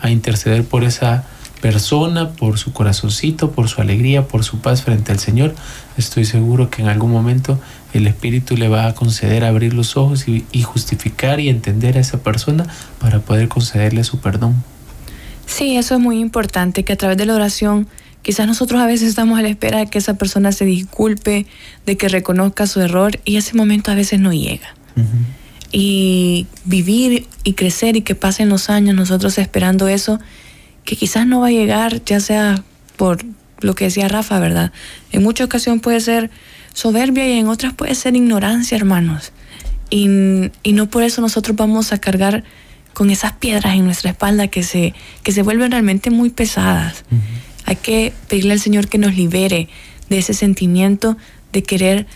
[0.00, 1.24] a interceder por esa
[1.64, 5.54] persona, por su corazoncito, por su alegría, por su paz frente al Señor.
[5.96, 7.58] Estoy seguro que en algún momento
[7.94, 12.00] el Espíritu le va a conceder abrir los ojos y, y justificar y entender a
[12.00, 12.66] esa persona
[13.00, 14.62] para poder concederle su perdón.
[15.46, 17.88] Sí, eso es muy importante, que a través de la oración
[18.20, 21.44] Quizás nosotros a veces estamos a la espera de que esa persona se disculpe,
[21.84, 24.74] de que reconozca su error y ese momento a veces no llega.
[25.70, 30.20] Y vivir y crecer y que pasen los años nosotros esperando eso,
[30.84, 32.62] que quizás no va a llegar, ya sea
[32.96, 33.24] por
[33.60, 34.72] lo que decía Rafa, ¿verdad?
[35.12, 36.30] En muchas ocasiones puede ser
[36.72, 39.32] soberbia y en otras puede ser ignorancia, hermanos.
[39.90, 42.44] Y, no por eso nosotros vamos a cargar
[42.94, 47.04] con esas piedras en nuestra espalda que se, que se vuelven realmente muy pesadas.
[47.64, 49.68] Hay que pedirle al Señor que nos libere
[50.08, 51.16] de ese sentimiento
[51.52, 52.06] de querer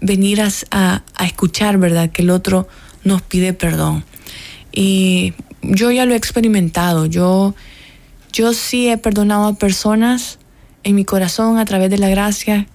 [0.00, 2.10] venir a, escuchar, ¿verdad?
[2.10, 2.68] Que el otro
[3.04, 4.04] nos pide perdón.
[4.72, 7.06] Y yo ya lo he experimentado.
[7.06, 7.54] Yo,
[8.32, 10.38] yo sí he perdonado a personas
[10.84, 12.66] en mi corazón a través de la gracia,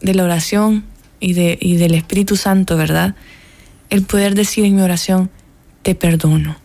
[0.00, 0.84] de la oración
[1.20, 3.14] y, de, y del Espíritu Santo, ¿verdad?
[3.90, 5.30] El poder decir en mi oración,
[5.82, 6.56] te perdono,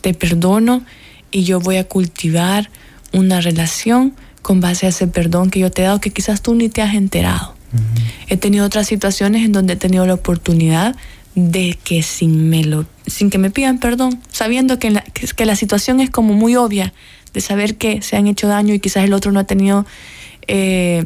[0.00, 0.84] te perdono
[1.30, 2.70] y yo voy a cultivar
[3.12, 6.54] una relación con base a ese perdón que yo te he dado que quizás tú
[6.54, 7.54] ni te has enterado.
[8.28, 10.96] He tenido otras situaciones en donde he tenido la oportunidad
[11.34, 15.56] de que sin, me lo, sin que me pidan perdón, sabiendo que la, que, la
[15.56, 16.94] situación es como muy obvia,
[17.32, 19.86] de saber que se han hecho daño y quizás el otro no ha tenido,
[20.46, 21.04] eh,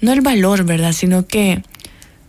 [0.00, 0.92] no el valor, ¿verdad?
[0.92, 1.62] Sino que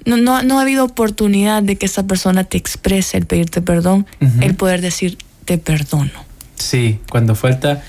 [0.05, 4.07] no, no, no, ha habido oportunidad de que esa persona te exprese el pedirte perdón,
[4.41, 6.25] el poder decir te perdono.
[6.55, 7.83] Sí, cuando falta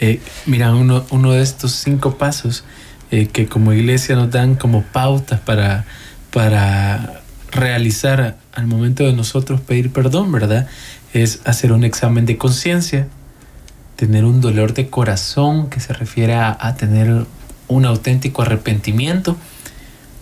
[0.00, 2.64] eh, mira, uno, uno de estos cinco pasos
[3.10, 5.84] eh, que como iglesia nos dan como pautas para,
[6.30, 10.66] para realizar al momento de nosotros pedir perdón, ¿verdad?
[11.12, 13.08] Es hacer un examen de conciencia,
[13.96, 17.26] tener un dolor de corazón que se refiere a, tener
[17.68, 19.36] un auténtico arrepentimiento,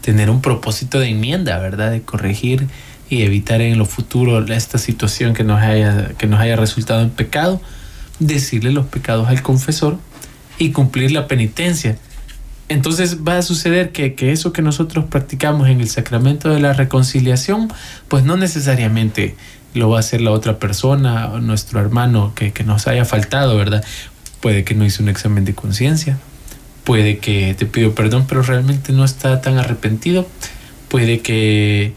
[0.00, 1.90] tener un propósito de enmienda, ¿verdad?
[1.90, 2.66] De corregir
[3.08, 7.10] y evitar en lo futuro esta situación que nos haya, que nos haya resultado en
[7.10, 7.60] pecado
[8.18, 9.98] decirle los pecados al confesor
[10.58, 11.96] y cumplir la penitencia.
[12.68, 17.70] Entonces va a suceder que, eso que nosotros practicamos en el sacramento de la reconciliación,
[18.08, 19.36] pues no necesariamente
[19.74, 23.84] lo va a hacer la otra persona nuestro hermano que, que nos haya faltado, ¿verdad?
[24.40, 26.18] Puede que no hizo un examen de conciencia,
[26.84, 30.26] puede que te pidió perdón, pero realmente no está tan arrepentido,
[30.88, 31.94] puede que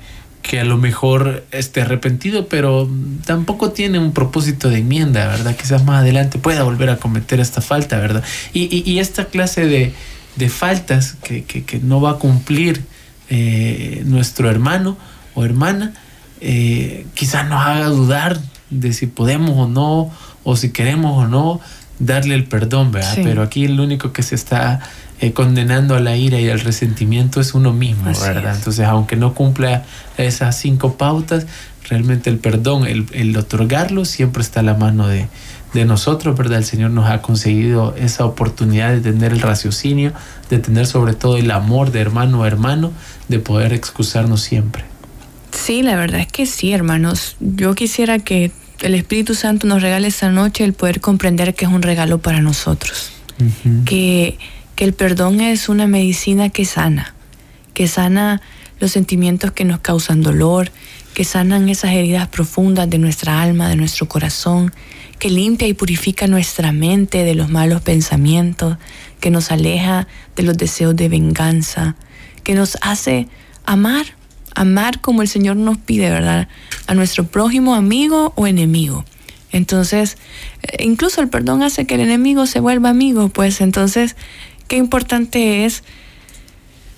[0.47, 2.87] que a lo mejor esté arrepentido, pero
[3.25, 5.55] tampoco tiene un propósito de enmienda, ¿verdad?
[5.55, 8.23] Quizás más adelante pueda volver a cometer esta falta, ¿verdad?
[8.53, 12.83] Y, esta clase de, faltas que, no va a cumplir
[13.29, 14.97] eh, nuestro hermano
[15.33, 15.93] o hermana,
[16.47, 20.11] eh, quizás nos haga dudar de si podemos o no,
[20.43, 21.59] o si queremos o no
[21.97, 23.17] darle el perdón, ¿verdad?
[23.23, 24.79] Pero aquí el único que se está
[25.21, 28.55] eh, condenando a la ira y al resentimiento es uno mismo, ¿verdad?
[28.55, 29.85] Entonces, aunque no cumpla
[30.17, 31.47] esas cinco pautas,
[31.89, 35.27] realmente el perdón, el, otorgarlo, siempre está a la mano de,
[35.85, 36.59] nosotros, ¿verdad?
[36.59, 40.13] El Señor nos ha conseguido esa oportunidad de tener el raciocinio,
[40.49, 42.91] de tener sobre todo el amor de hermano a hermano,
[43.29, 44.85] de poder excusarnos siempre.
[45.55, 47.37] Sí, la verdad es que sí, hermanos.
[47.39, 51.71] Yo quisiera que el Espíritu Santo nos regale esta noche el poder comprender que es
[51.71, 53.11] un regalo para nosotros.
[53.85, 54.37] Que
[54.75, 57.15] que el perdón es una medicina que sana,
[57.73, 58.41] que sana
[58.79, 60.69] los sentimientos que nos causan dolor,
[61.13, 64.73] que sanan esas heridas profundas de nuestra alma, de nuestro corazón,
[65.17, 68.77] que limpia y purifica nuestra mente de los malos pensamientos,
[69.21, 71.95] que nos aleja de los deseos de venganza,
[72.43, 73.29] que nos hace
[73.65, 74.05] amar,
[74.55, 76.47] amar como el Señor nos pide, ¿verdad?
[76.87, 79.05] A nuestro prójimo, amigo o enemigo.
[79.51, 80.17] Entonces,
[80.63, 84.15] eh, incluso el perdón hace que el enemigo se vuelva amigo, pues entonces
[84.67, 85.83] Qué importante es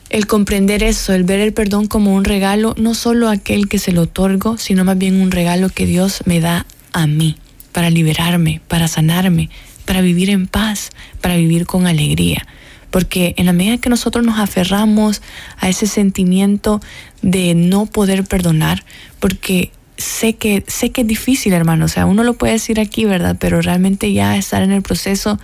[0.10, 3.92] el comprender eso, el ver el perdón como un regalo, no solo aquel que se
[3.92, 7.36] lo otorgo, sino más bien un regalo que Dios me da a mí,
[7.74, 9.50] para liberarme, para sanarme,
[9.84, 12.48] para vivir en paz, para vivir con alegría.
[12.90, 15.22] Porque en la medida que nosotros nos aferramos
[15.58, 16.80] a ese sentimiento
[17.22, 18.84] de no poder perdonar,
[19.20, 23.06] porque sé que, sé que es difícil, hermano, o sea, uno lo puede decir aquí,
[23.06, 23.38] ¿verdad?
[23.40, 25.40] Pero realmente ya estar en el proceso,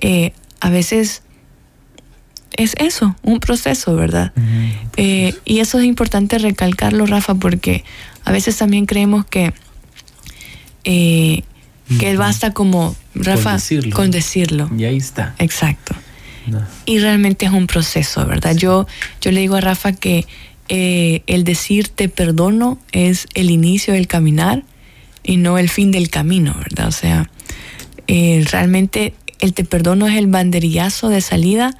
[0.00, 1.22] eh, a veces
[2.56, 4.32] es eso, un proceso, ¿verdad?
[4.96, 7.84] Eh, y eso es importante recalcarlo, Rafa, porque
[8.24, 9.52] a veces también creemos que,
[10.84, 11.42] eh,
[11.98, 13.58] que basta como, Rafa,
[13.92, 14.70] con decirlo.
[14.76, 15.34] Y ahí está.
[15.38, 15.94] Exacto.
[16.84, 18.56] Y realmente es un proceso, ¿verdad?
[18.56, 18.86] Yo,
[19.20, 20.26] yo le digo a Rafa que
[20.68, 24.64] eh, el decir te perdono es el inicio del caminar
[25.22, 26.88] y no el fin del camino, ¿verdad?
[26.88, 27.30] O sea,
[28.06, 31.76] eh, realmente el te perdono es el banderillazo de salida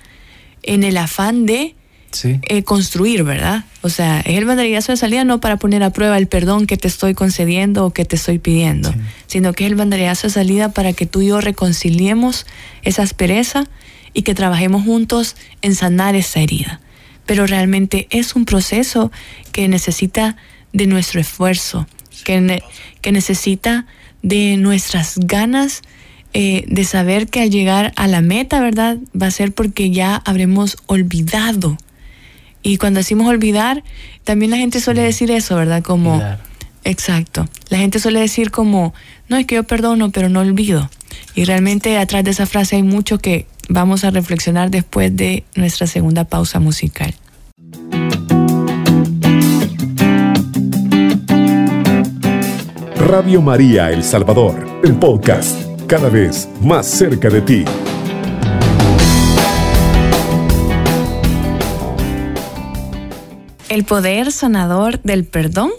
[0.62, 1.75] en el afán de
[2.22, 3.64] eh, construir, ¿verdad?
[3.83, 6.77] O sea, es el banderillazo de salida no para poner a prueba el perdón que
[6.77, 8.94] te estoy concediendo o que te estoy pidiendo,
[9.27, 12.46] sino que es el banderillazo de salida para que tú y yo reconciliemos
[12.83, 13.64] esa aspereza
[14.14, 16.81] y que trabajemos juntos en sanar esa herida.
[17.27, 19.12] Pero realmente es un proceso
[19.53, 20.37] que necesita
[20.73, 21.87] de nuestro esfuerzo,
[22.25, 22.62] que,
[23.01, 23.87] que necesita
[24.23, 25.83] de nuestras ganas
[26.39, 28.99] eh, de saber que al llegar a la meta, ¿verdad?
[29.21, 31.79] Va a ser porque ya habremos olvidado.
[32.62, 33.85] Y cuando decimos olvidar,
[34.25, 35.83] también la gente suele decir eso, ¿verdad?
[35.83, 36.23] Como...
[36.85, 37.49] Exacto.
[37.69, 38.95] La gente suele decir como,
[39.29, 40.89] no, es que yo perdono, pero no olvido.
[41.35, 45.87] Y realmente atrás de esa frase hay mucho que vamos a reflexionar después de nuestra
[45.87, 47.15] segunda pausa musical.
[52.97, 57.65] Radio María El Salvador, el podcast cada vez más cerca de ti.
[63.69, 65.71] El poder sanador del perdón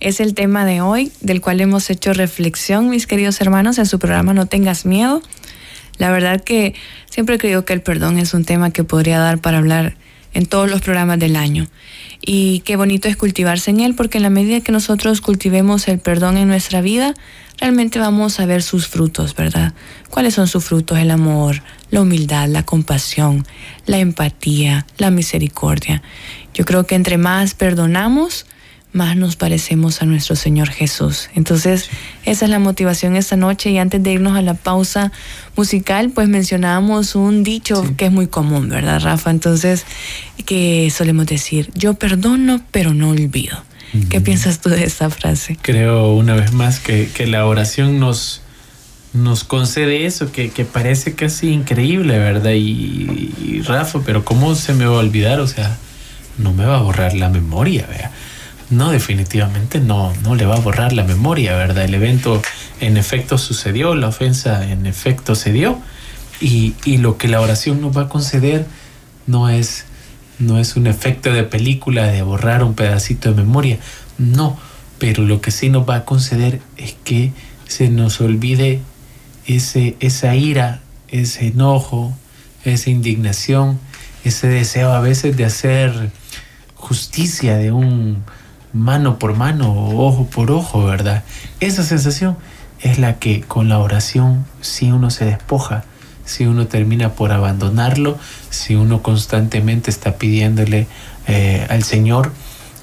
[0.00, 3.98] es el tema de hoy, del cual hemos hecho reflexión, mis queridos hermanos, en su
[3.98, 5.22] programa No tengas miedo.
[5.98, 6.74] La verdad que
[7.08, 9.96] siempre he creído que el perdón es un tema que podría dar para hablar
[10.34, 11.66] en todos los programas del año.
[12.20, 15.98] Y qué bonito es cultivarse en él, porque en la medida que nosotros cultivemos el
[15.98, 17.14] perdón en nuestra vida,
[17.58, 19.72] realmente vamos a ver sus frutos, ¿verdad?
[20.10, 20.98] ¿Cuáles son sus frutos?
[20.98, 23.46] El amor, la humildad, la compasión,
[23.86, 26.02] la empatía, la misericordia.
[26.52, 28.46] Yo creo que entre más perdonamos,
[28.96, 31.28] más nos parecemos a nuestro Señor Jesús.
[31.34, 31.90] Entonces,
[32.24, 35.12] esa es la motivación esta noche y antes de irnos a la pausa
[35.54, 39.30] musical, pues mencionábamos un dicho que es muy común, ¿verdad, Rafa?
[39.30, 39.84] Entonces,
[40.46, 43.62] que solemos decir, yo perdono, pero no olvido.
[44.10, 45.56] ¿Qué piensas tú de esta frase?
[45.62, 48.42] Creo una vez más que, la oración nos,
[49.12, 52.52] nos concede eso, que, parece casi increíble, ¿verdad?
[52.54, 55.40] Y, Rafa, pero ¿cómo se me va a olvidar?
[55.40, 55.78] O sea,
[56.36, 58.10] no me va a borrar la memoria, ¿verdad?
[58.68, 61.84] No, definitivamente no, no le va a borrar la memoria, ¿verdad?
[61.84, 62.42] El evento
[62.80, 65.78] en efecto sucedió, la ofensa en efecto se dio,
[66.40, 68.66] y, y lo que la oración nos va a conceder
[69.26, 69.86] no es
[70.38, 73.78] no es un efecto de película de borrar un pedacito de memoria,
[74.18, 74.58] no,
[74.98, 77.32] pero lo que sí nos va a conceder es que
[77.66, 78.80] se nos olvide
[79.46, 82.16] ese, esa ira, ese enojo,
[82.64, 83.78] esa indignación,
[84.24, 86.10] ese deseo a veces de hacer
[86.74, 88.24] justicia de un
[88.72, 91.24] mano por mano o ojo por ojo, ¿verdad?
[91.60, 92.36] Esa sensación
[92.80, 95.84] es la que con la oración si uno se despoja
[96.26, 98.18] si uno termina por abandonarlo,
[98.50, 100.86] si uno constantemente está pidiéndole
[101.26, 102.32] eh, al Señor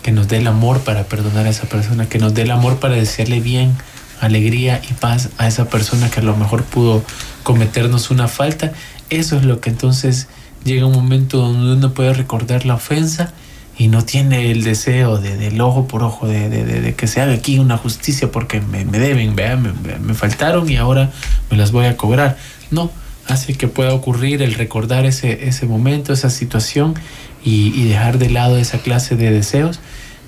[0.02, 2.80] que nos dé el amor para perdonar a esa persona, que nos dé el amor
[2.80, 3.76] para desearle bien,
[4.20, 7.04] alegría y paz a esa persona que a lo mejor pudo
[7.44, 8.74] cometernos una falta.
[9.10, 10.28] Eso es lo que entonces
[10.64, 13.34] llega un momento donde uno puede recordar la ofensa
[13.78, 17.34] y no tiene el deseo de, del ojo por ojo, de, de, que se haga
[17.34, 21.12] aquí una justicia porque me, deben, me, me faltaron y ahora
[21.50, 22.38] me las voy a cobrar.
[22.70, 22.92] No,
[23.28, 26.96] hace que pueda ocurrir el recordar ese, ese momento, esa situación
[27.44, 29.80] y, dejar de lado esa clase de deseos,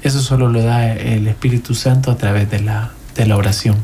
[0.02, 3.78] eso solo lo da el Espíritu Santo a través de la, de la oración.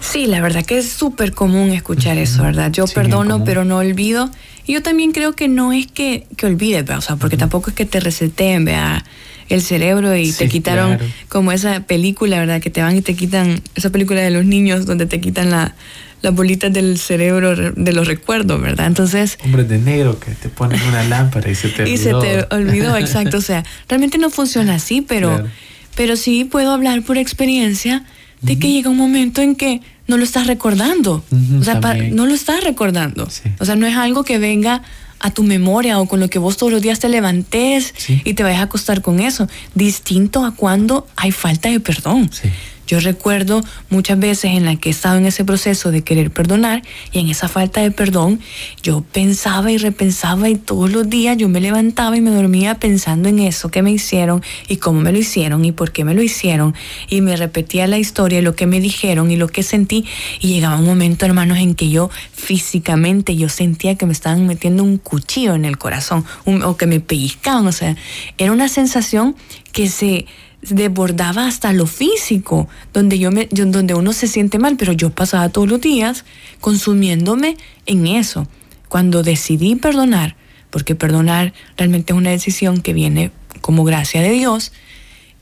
[0.00, 2.70] Sí, la verdad que es súper común escuchar eso, ¿verdad?
[2.72, 4.30] Yo perdono, pero no olvido.
[4.66, 7.76] Y yo también creo que no es que, que olvides, o sea, porque tampoco es
[7.76, 9.04] que te reseteen, vea
[9.48, 12.60] el cerebro y te quitaron como esa película, ¿verdad?
[12.60, 15.74] Que te van y te quitan, esa película de los niños donde te quitan la,
[16.22, 18.86] las bolitas del cerebro de los recuerdos, ¿verdad?
[18.86, 19.38] Entonces...
[19.44, 21.94] Hombres de negro que te ponen una lámpara y se te olvidó.
[21.94, 23.38] Y se te olvidó, exacto.
[23.38, 25.44] O sea, realmente no funciona así, pero,
[25.94, 28.04] pero sí puedo hablar por experiencia
[28.42, 31.24] de que llega un momento en que no lo estás recordando.
[31.58, 33.28] o sea, no lo estás recordando.
[33.58, 34.82] O sea, no es algo que venga
[35.18, 38.42] a tu memoria o con lo que vos todos los días te levantes y te
[38.42, 39.48] vayas a acostar con eso.
[39.74, 42.30] Distinto a cuando hay falta de perdón.
[42.32, 42.48] Sí.
[42.86, 46.82] Yo recuerdo muchas veces en las que he estado en ese proceso de querer perdonar
[47.12, 48.40] y en esa falta de perdón,
[48.82, 53.28] yo pensaba y repensaba y todos los días yo me levantaba y me dormía pensando
[53.28, 56.22] en eso que me hicieron y cómo me lo hicieron y por qué me lo
[56.22, 56.74] hicieron.
[57.08, 60.04] Y me repetía la historia, lo que me dijeron y lo que sentí.
[60.40, 64.84] Y llegaba un momento, hermanos, en que yo físicamente yo sentía que me estaban metiendo
[64.84, 67.96] un cuchillo en el corazón o que me pellizcaban, o sea,
[68.38, 69.34] era una sensación
[69.72, 70.26] que se
[70.68, 75.48] desbordaba hasta lo físico, donde, yo me, donde uno se siente mal, pero yo pasaba
[75.48, 76.24] todos los días
[76.60, 77.56] consumiéndome
[77.86, 78.46] en eso.
[78.88, 80.36] Cuando decidí perdonar,
[80.70, 84.72] porque perdonar realmente es una decisión que viene como gracia de Dios,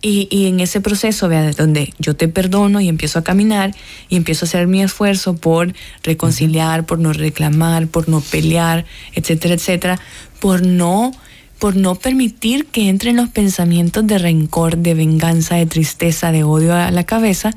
[0.07, 3.73] Y, y, en ese proceso, vea, donde yo te perdono y empiezo a caminar
[4.11, 5.73] y empiezo a hacer mi esfuerzo por
[6.03, 9.99] reconciliar, por no reclamar, por no pelear, etcétera, etcétera,
[10.41, 11.13] por no,
[11.59, 16.75] por no permitir que entren los pensamientos de rencor, de venganza, de tristeza, de odio
[16.75, 17.53] a la cabeza,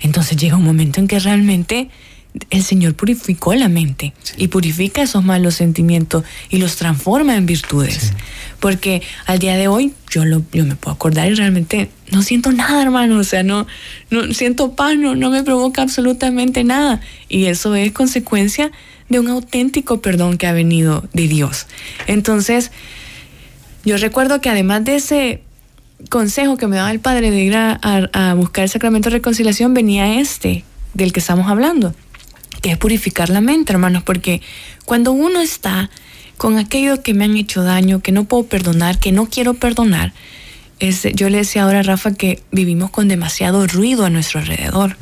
[0.00, 1.88] entonces llega un momento en que realmente
[2.50, 4.34] el Señor purificó la mente sí.
[4.36, 7.94] y purifica esos malos sentimientos y los transforma en virtudes.
[7.94, 8.10] Sí.
[8.60, 12.52] Porque al día de hoy yo, lo, yo me puedo acordar y realmente no siento
[12.52, 13.18] nada, hermano.
[13.18, 13.66] O sea, no,
[14.10, 17.00] no siento paz, no, no me provoca absolutamente nada.
[17.28, 18.70] Y eso es consecuencia
[19.08, 21.66] de un auténtico perdón que ha venido de Dios.
[22.06, 22.70] Entonces,
[23.84, 25.42] yo recuerdo que además de ese
[26.10, 30.20] consejo que me daba el Padre de ir a, buscar el sacramento de reconciliación, venía
[30.20, 30.64] este
[30.94, 31.94] del que estamos hablando
[32.60, 34.42] que es purificar la mente, hermanos, porque
[34.84, 35.90] cuando uno está
[36.36, 40.12] con aquello que me han hecho daño, que no puedo perdonar, que no quiero perdonar,
[40.80, 44.96] es, yo le decía ahora a Rafa que vivimos con demasiado ruido a nuestro alrededor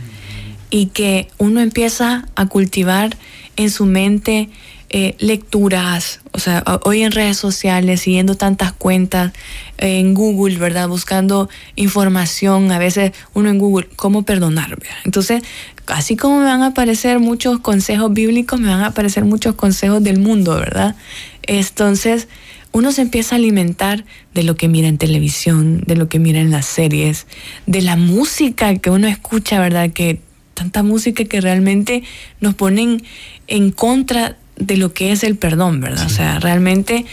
[0.70, 3.16] y que uno empieza a cultivar
[3.56, 4.48] en su mente
[4.88, 9.32] eh, lecturas, o sea, hoy en redes sociales, siguiendo tantas cuentas,
[9.78, 10.88] en Google, ¿verdad?
[10.88, 14.78] Buscando información, a veces uno en Google, ¿cómo perdonar?
[15.04, 15.42] Entonces,
[15.88, 20.02] así como me van a aparecer muchos consejos bíblicos, me van a aparecer muchos consejos
[20.04, 20.94] del mundo, ¿verdad?
[21.42, 22.28] Entonces,
[22.72, 26.40] uno se empieza a alimentar de lo que mira en televisión, de lo que mira
[26.40, 27.26] en las series,
[27.66, 29.90] de la música que uno escucha, ¿verdad?
[29.90, 30.20] Que
[30.54, 32.02] tanta música que realmente
[32.40, 33.02] nos ponen
[33.46, 36.06] en contra de lo que es el perdón, ¿verdad?
[36.06, 36.14] Sí.
[36.14, 37.06] O sea, realmente,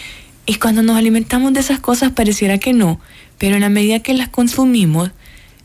[0.45, 2.99] y cuando nos alimentamos de esas cosas pareciera que no,
[3.37, 5.11] pero en la medida que las consumimos,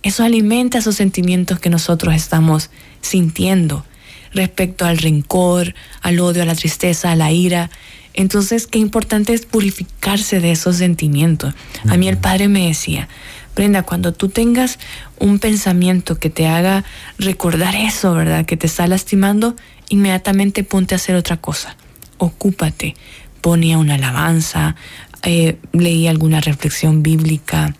[0.03, 2.70] eso alimenta esos sentimientos que nosotros estamos
[3.01, 3.85] sintiendo
[4.33, 7.70] respecto al rencor, al odio, a la tristeza, a la ira.
[8.14, 11.55] Entonces, qué importante es purificarse de esos sentimientos.
[11.89, 13.09] A mí el padre me decía,
[13.55, 14.79] Brenda, cuando tú tengas
[15.19, 16.85] un pensamiento que te haga
[17.19, 18.47] recordar eso, ¿verdad?
[18.47, 19.57] Que te está lastimando,
[19.89, 21.77] inmediatamente ponte a hacer otra cosa.
[22.19, 22.95] Ocúpate.
[23.41, 24.77] Ponía una alabanza,
[25.23, 27.75] eh, leía alguna reflexión bíblica,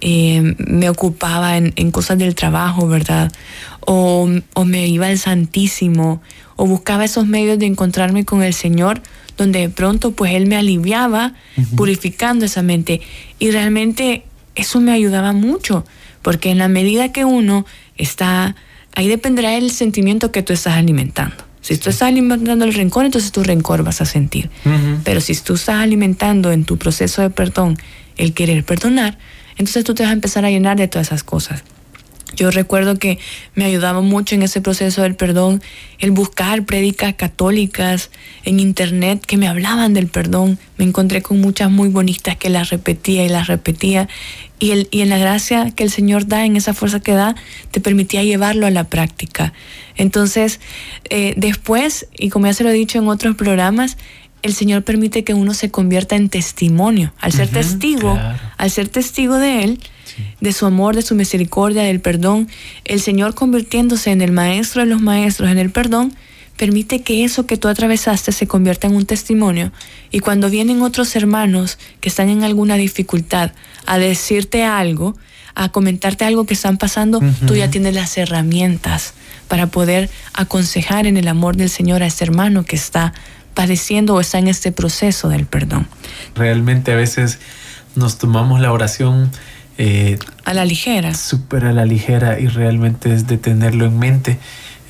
[0.00, 3.32] eh, me ocupaba en, en, cosas del trabajo, ¿verdad?
[3.80, 6.20] O, o, me iba al Santísimo,
[6.56, 9.00] o buscaba esos medios de encontrarme con el Señor,
[9.38, 11.76] donde de pronto pues Él me aliviaba, uh -huh.
[11.76, 13.00] purificando esa mente.
[13.38, 14.24] Y realmente
[14.54, 15.84] eso me ayudaba mucho,
[16.22, 18.54] porque en la medida que uno está,
[18.94, 21.36] ahí dependerá el sentimiento que tú estás alimentando.
[21.60, 24.50] Si tú estás alimentando el rencor, entonces tu rencor vas a sentir.
[24.64, 24.98] Uh -huh.
[25.02, 27.78] Pero si tú estás alimentando en tu proceso de perdón
[28.16, 29.18] el querer perdonar,
[29.56, 31.64] entonces tú te vas a empezar a llenar de todas esas cosas.
[32.36, 33.18] Yo recuerdo que
[33.54, 35.62] me ayudaba mucho en ese proceso del perdón
[35.98, 38.10] el buscar prédicas católicas
[38.44, 40.58] en internet que me hablaban del perdón.
[40.76, 44.08] Me encontré con muchas muy bonitas que las repetía y las repetía.
[44.58, 47.34] Y, el, y en la gracia que el Señor da, en esa fuerza que da,
[47.70, 49.52] te permitía llevarlo a la práctica.
[49.96, 50.60] Entonces,
[51.10, 53.96] eh, después, y como ya se lo he dicho en otros programas,
[54.42, 57.14] el Señor permite que uno se convierta en testimonio.
[57.18, 58.38] Al ser uh -huh, testigo, claro.
[58.58, 59.80] al ser testigo de Él.
[60.40, 62.48] De su amor, de su misericordia, del perdón,
[62.84, 66.14] el Señor convirtiéndose en el maestro de los maestros, en el perdón,
[66.56, 69.72] permite que eso que tú atravesaste se convierta en un testimonio.
[70.10, 73.52] Y cuando vienen otros hermanos que están en alguna dificultad
[73.86, 75.16] a decirte algo,
[75.54, 77.46] a comentarte algo que están pasando, uh -huh.
[77.46, 79.14] tú ya tienes las herramientas
[79.48, 83.12] para poder aconsejar en el amor del Señor a este hermano que está
[83.54, 85.86] padeciendo o está en este proceso del perdón.
[86.34, 87.38] Realmente a veces
[87.94, 89.30] nos tomamos la oración
[89.78, 91.14] eh, a la ligera.
[91.14, 94.38] Súper a la ligera y realmente es de tenerlo en mente.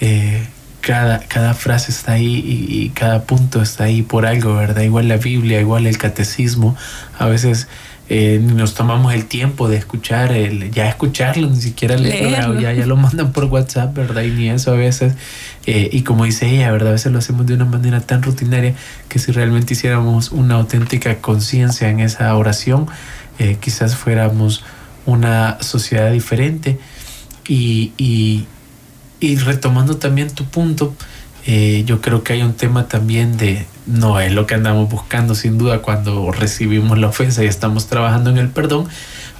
[0.00, 0.46] Eh,
[0.80, 4.82] cada, cada frase está ahí y, y, cada punto está ahí por algo, ¿verdad?
[4.82, 6.76] Igual la Biblia, igual el catecismo.
[7.18, 7.68] A veces
[8.10, 12.84] eh, nos tomamos el tiempo de escuchar, el, ya escucharlo, ni siquiera leerlo, ya, ya
[12.84, 14.22] lo mandan por WhatsApp, ¿verdad?
[14.22, 15.14] Y ni eso a veces.
[15.64, 16.90] Eh, y como dice ella, ¿verdad?
[16.90, 18.74] A veces lo hacemos de una manera tan rutinaria
[19.08, 22.88] que si realmente hiciéramos una auténtica conciencia en esa oración,
[23.38, 24.64] eh, quizás fuéramos
[25.06, 26.78] una sociedad diferente.
[27.46, 28.46] Y, y,
[29.36, 30.94] retomando también tu punto,
[31.46, 35.34] eh, yo creo que hay un tema también de, no es lo que andamos buscando
[35.34, 38.86] sin duda cuando recibimos la ofensa y estamos trabajando en el perdón,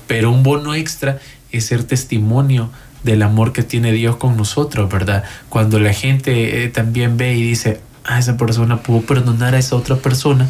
[0.06, 1.18] pero un bono extra
[1.52, 2.70] es ser testimonio
[3.04, 5.24] del amor que tiene Dios con nosotros, ¿verdad?
[5.50, 9.76] Cuando la gente eh, también ve y dice, ah, esa persona pudo perdonar a esa
[9.76, 10.48] otra persona,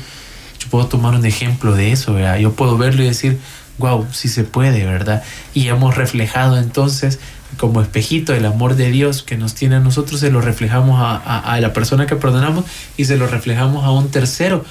[0.64, 2.38] yo puedo tomar un ejemplo de eso, ¿verdad?
[2.38, 3.38] Yo puedo verlo y decir,
[3.78, 5.22] wow, sí se puede, ¿verdad?
[5.52, 7.18] Y hemos reflejado entonces
[7.58, 11.16] como espejito el amor de Dios que nos tiene a nosotros, se lo reflejamos a,
[11.16, 12.64] a, a, la persona que perdonamos
[12.96, 14.64] y se lo reflejamos a un tercero.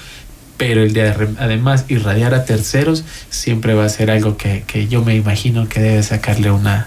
[0.56, 5.16] pero el de además irradiar a terceros siempre va a ser algo que, yo me
[5.16, 6.86] imagino que debe sacarle una,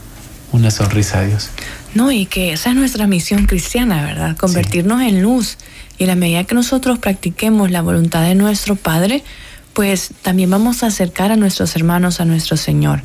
[0.51, 1.49] una sonrisa a Dios.
[1.93, 4.37] No, y que esa es nuestra misión cristiana, ¿verdad?
[4.37, 5.57] Convertirnos en luz.
[5.97, 9.23] Y a la medida que nosotros practiquemos la voluntad de nuestro Padre,
[9.73, 13.01] pues también vamos a acercar a nuestros hermanos a nuestro Señor.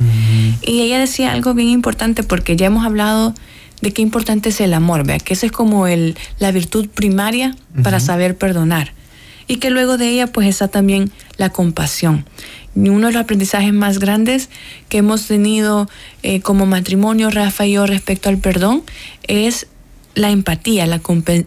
[0.61, 3.35] Y ella decía algo bien importante porque ya hemos hablado
[3.81, 7.55] de qué importante es el amor, vea, que esa es como el, la virtud primaria
[7.83, 8.93] para saber perdonar.
[9.47, 12.25] Y que luego de ella pues está también la compasión.
[12.75, 14.49] Y uno de los aprendizajes más grandes
[14.89, 15.87] que hemos tenido
[16.23, 18.83] eh, como matrimonio, Rafa y yo, respecto al perdón,
[19.27, 19.67] es
[20.15, 21.01] la empatía, la,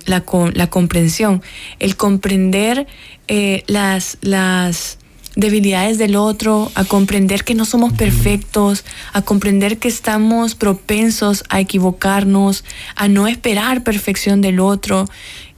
[0.06, 1.42] la, la comprensión,
[1.78, 2.86] el comprender
[3.28, 4.98] eh, las, las
[5.36, 11.60] debilidades del otro, a comprender que no somos perfectos, a comprender que estamos propensos a
[11.60, 12.64] equivocarnos,
[12.96, 15.06] a no esperar perfección del otro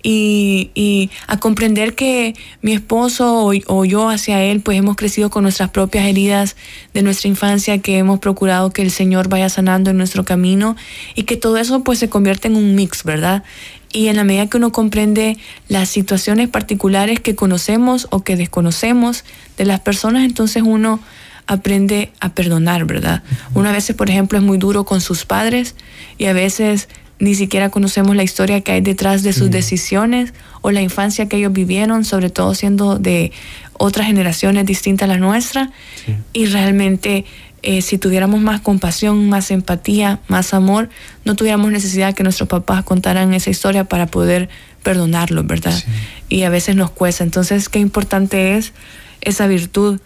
[0.03, 5.70] y, a comprender que mi esposo o, yo hacia él pues hemos crecido con nuestras
[5.70, 6.57] propias heridas
[6.94, 10.76] de nuestra infancia que hemos procurado que el Señor vaya sanando en nuestro camino
[11.14, 13.42] y que todo eso pues se convierte en un mix, ¿verdad?
[13.92, 15.38] Y en la medida que uno comprende
[15.68, 19.24] las situaciones particulares que conocemos o que desconocemos
[19.57, 21.01] de las personas, entonces uno
[21.46, 23.22] aprende a perdonar, ¿verdad?
[23.55, 25.74] Uno a veces, por ejemplo, es muy duro con sus padres
[26.18, 26.88] y a veces
[27.19, 31.37] ni siquiera conocemos la historia que hay detrás de sus decisiones o la infancia que
[31.37, 33.33] ellos vivieron, sobre todo siendo de
[33.73, 35.71] otras generaciones distintas a la nuestra.
[36.33, 37.25] Y realmente
[37.62, 40.91] eh, si tuviéramos más compasión, más empatía, más amor,
[41.25, 44.49] no tuviéramos necesidad que nuestros papás contaran esa historia para poder
[44.85, 45.75] perdonarlos, ¿verdad?
[46.29, 47.25] Y a veces nos cuesta.
[47.25, 48.73] Entonces, qué importante es
[49.21, 49.99] esa virtud,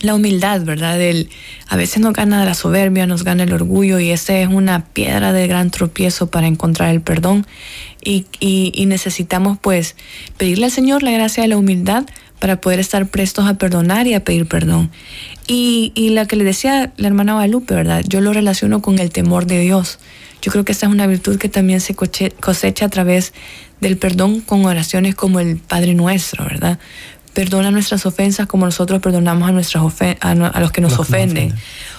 [0.00, 1.00] la humildad, ¿verdad?
[1.00, 1.28] El,
[1.68, 5.32] a veces nos gana la soberbia, nos gana el orgullo y esa es una piedra
[5.32, 7.46] de gran tropiezo para encontrar el perdón.
[8.02, 8.26] Y,
[8.86, 9.96] necesitamos pues
[10.38, 12.06] pedirle al Señor la gracia de la humildad
[12.38, 14.90] para poder estar prestos a perdonar y a pedir perdón.
[15.46, 18.02] Y, y la que le decía la hermana Guadalupe, ¿verdad?
[18.06, 19.98] Yo lo relaciono con el temor de Dios.
[20.40, 23.32] Yo creo que esta es una virtud que también se cosecha a través
[23.80, 26.78] del perdón con oraciones como el Padre Nuestro, ¿verdad?
[27.38, 29.84] Perdona nuestras ofensas como nosotros perdonamos a, nuestras
[30.22, 31.54] a, los que nos ofenden.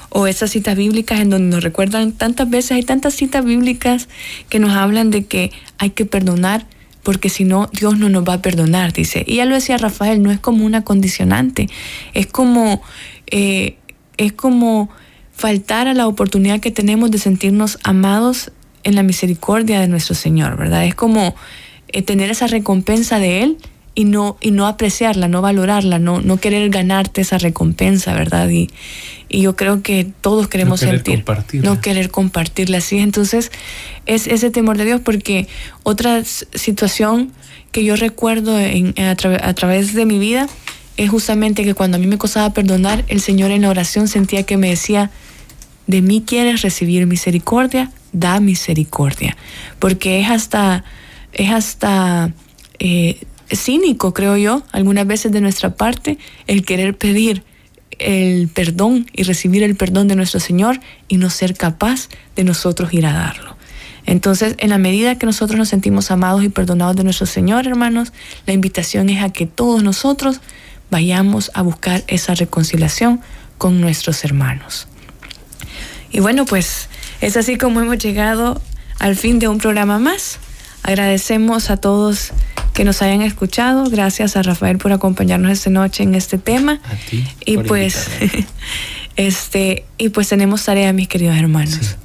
[0.09, 4.09] O esas citas bíblicas en donde nos recuerdan tantas veces, hay tantas citas bíblicas
[4.49, 6.65] que nos hablan de que hay que perdonar
[7.03, 9.23] porque si no, Dios no nos va a perdonar, dice.
[9.25, 11.69] Y ya lo decía Rafael, no es como una condicionante,
[12.13, 12.81] es como,
[13.31, 13.77] eh,
[14.17, 14.89] es como
[15.31, 18.51] faltar a la oportunidad que tenemos de sentirnos amados
[18.83, 20.83] en la misericordia de nuestro Señor, ¿verdad?
[20.83, 21.33] Es como
[21.87, 23.57] eh, tener esa recompensa de Él
[23.99, 28.49] y no, y no apreciarla, no valorarla, no, no querer ganarte esa recompensa, ¿verdad?
[28.49, 28.69] Y,
[29.27, 31.25] y yo creo que todos queremos sentir,
[31.55, 32.99] no querer compartirla así.
[32.99, 33.51] Entonces,
[34.05, 35.49] es ese temor de Dios, porque
[35.83, 37.33] otra situación
[37.73, 40.47] que yo recuerdo a, través de mi vida
[40.95, 44.43] es justamente que cuando a mí me costaba perdonar, el Señor en la oración sentía
[44.43, 45.11] que me decía,
[45.87, 49.35] de mí quieres recibir misericordia, da misericordia.
[49.77, 50.85] Porque es hasta,
[51.33, 52.31] es hasta
[52.79, 53.19] eh,
[53.51, 57.43] cínico, creo yo, algunas veces de nuestra parte, el querer pedir
[57.99, 62.93] el perdón y recibir el perdón de nuestro Señor y no ser capaz de nosotros
[62.93, 63.57] ir a darlo.
[64.05, 68.11] Entonces, en la medida que nosotros nos sentimos amados y perdonados de nuestro Señor, hermanos,
[68.47, 70.39] la invitación es a que todos nosotros
[70.89, 73.21] vayamos a buscar esa reconciliación
[73.57, 74.87] con nuestros hermanos.
[76.11, 76.89] Y bueno, pues
[77.21, 78.61] es así como hemos llegado
[78.97, 80.39] al fin de un programa más.
[80.83, 82.31] Agradecemos a todos
[82.73, 83.89] que nos hayan escuchado.
[83.89, 86.81] Gracias a Rafael por acompañarnos esta noche en este tema.
[86.85, 87.25] A ti.
[87.45, 88.09] Y pues,
[89.15, 91.97] este, y pues tenemos tarea, mis queridos hermanos.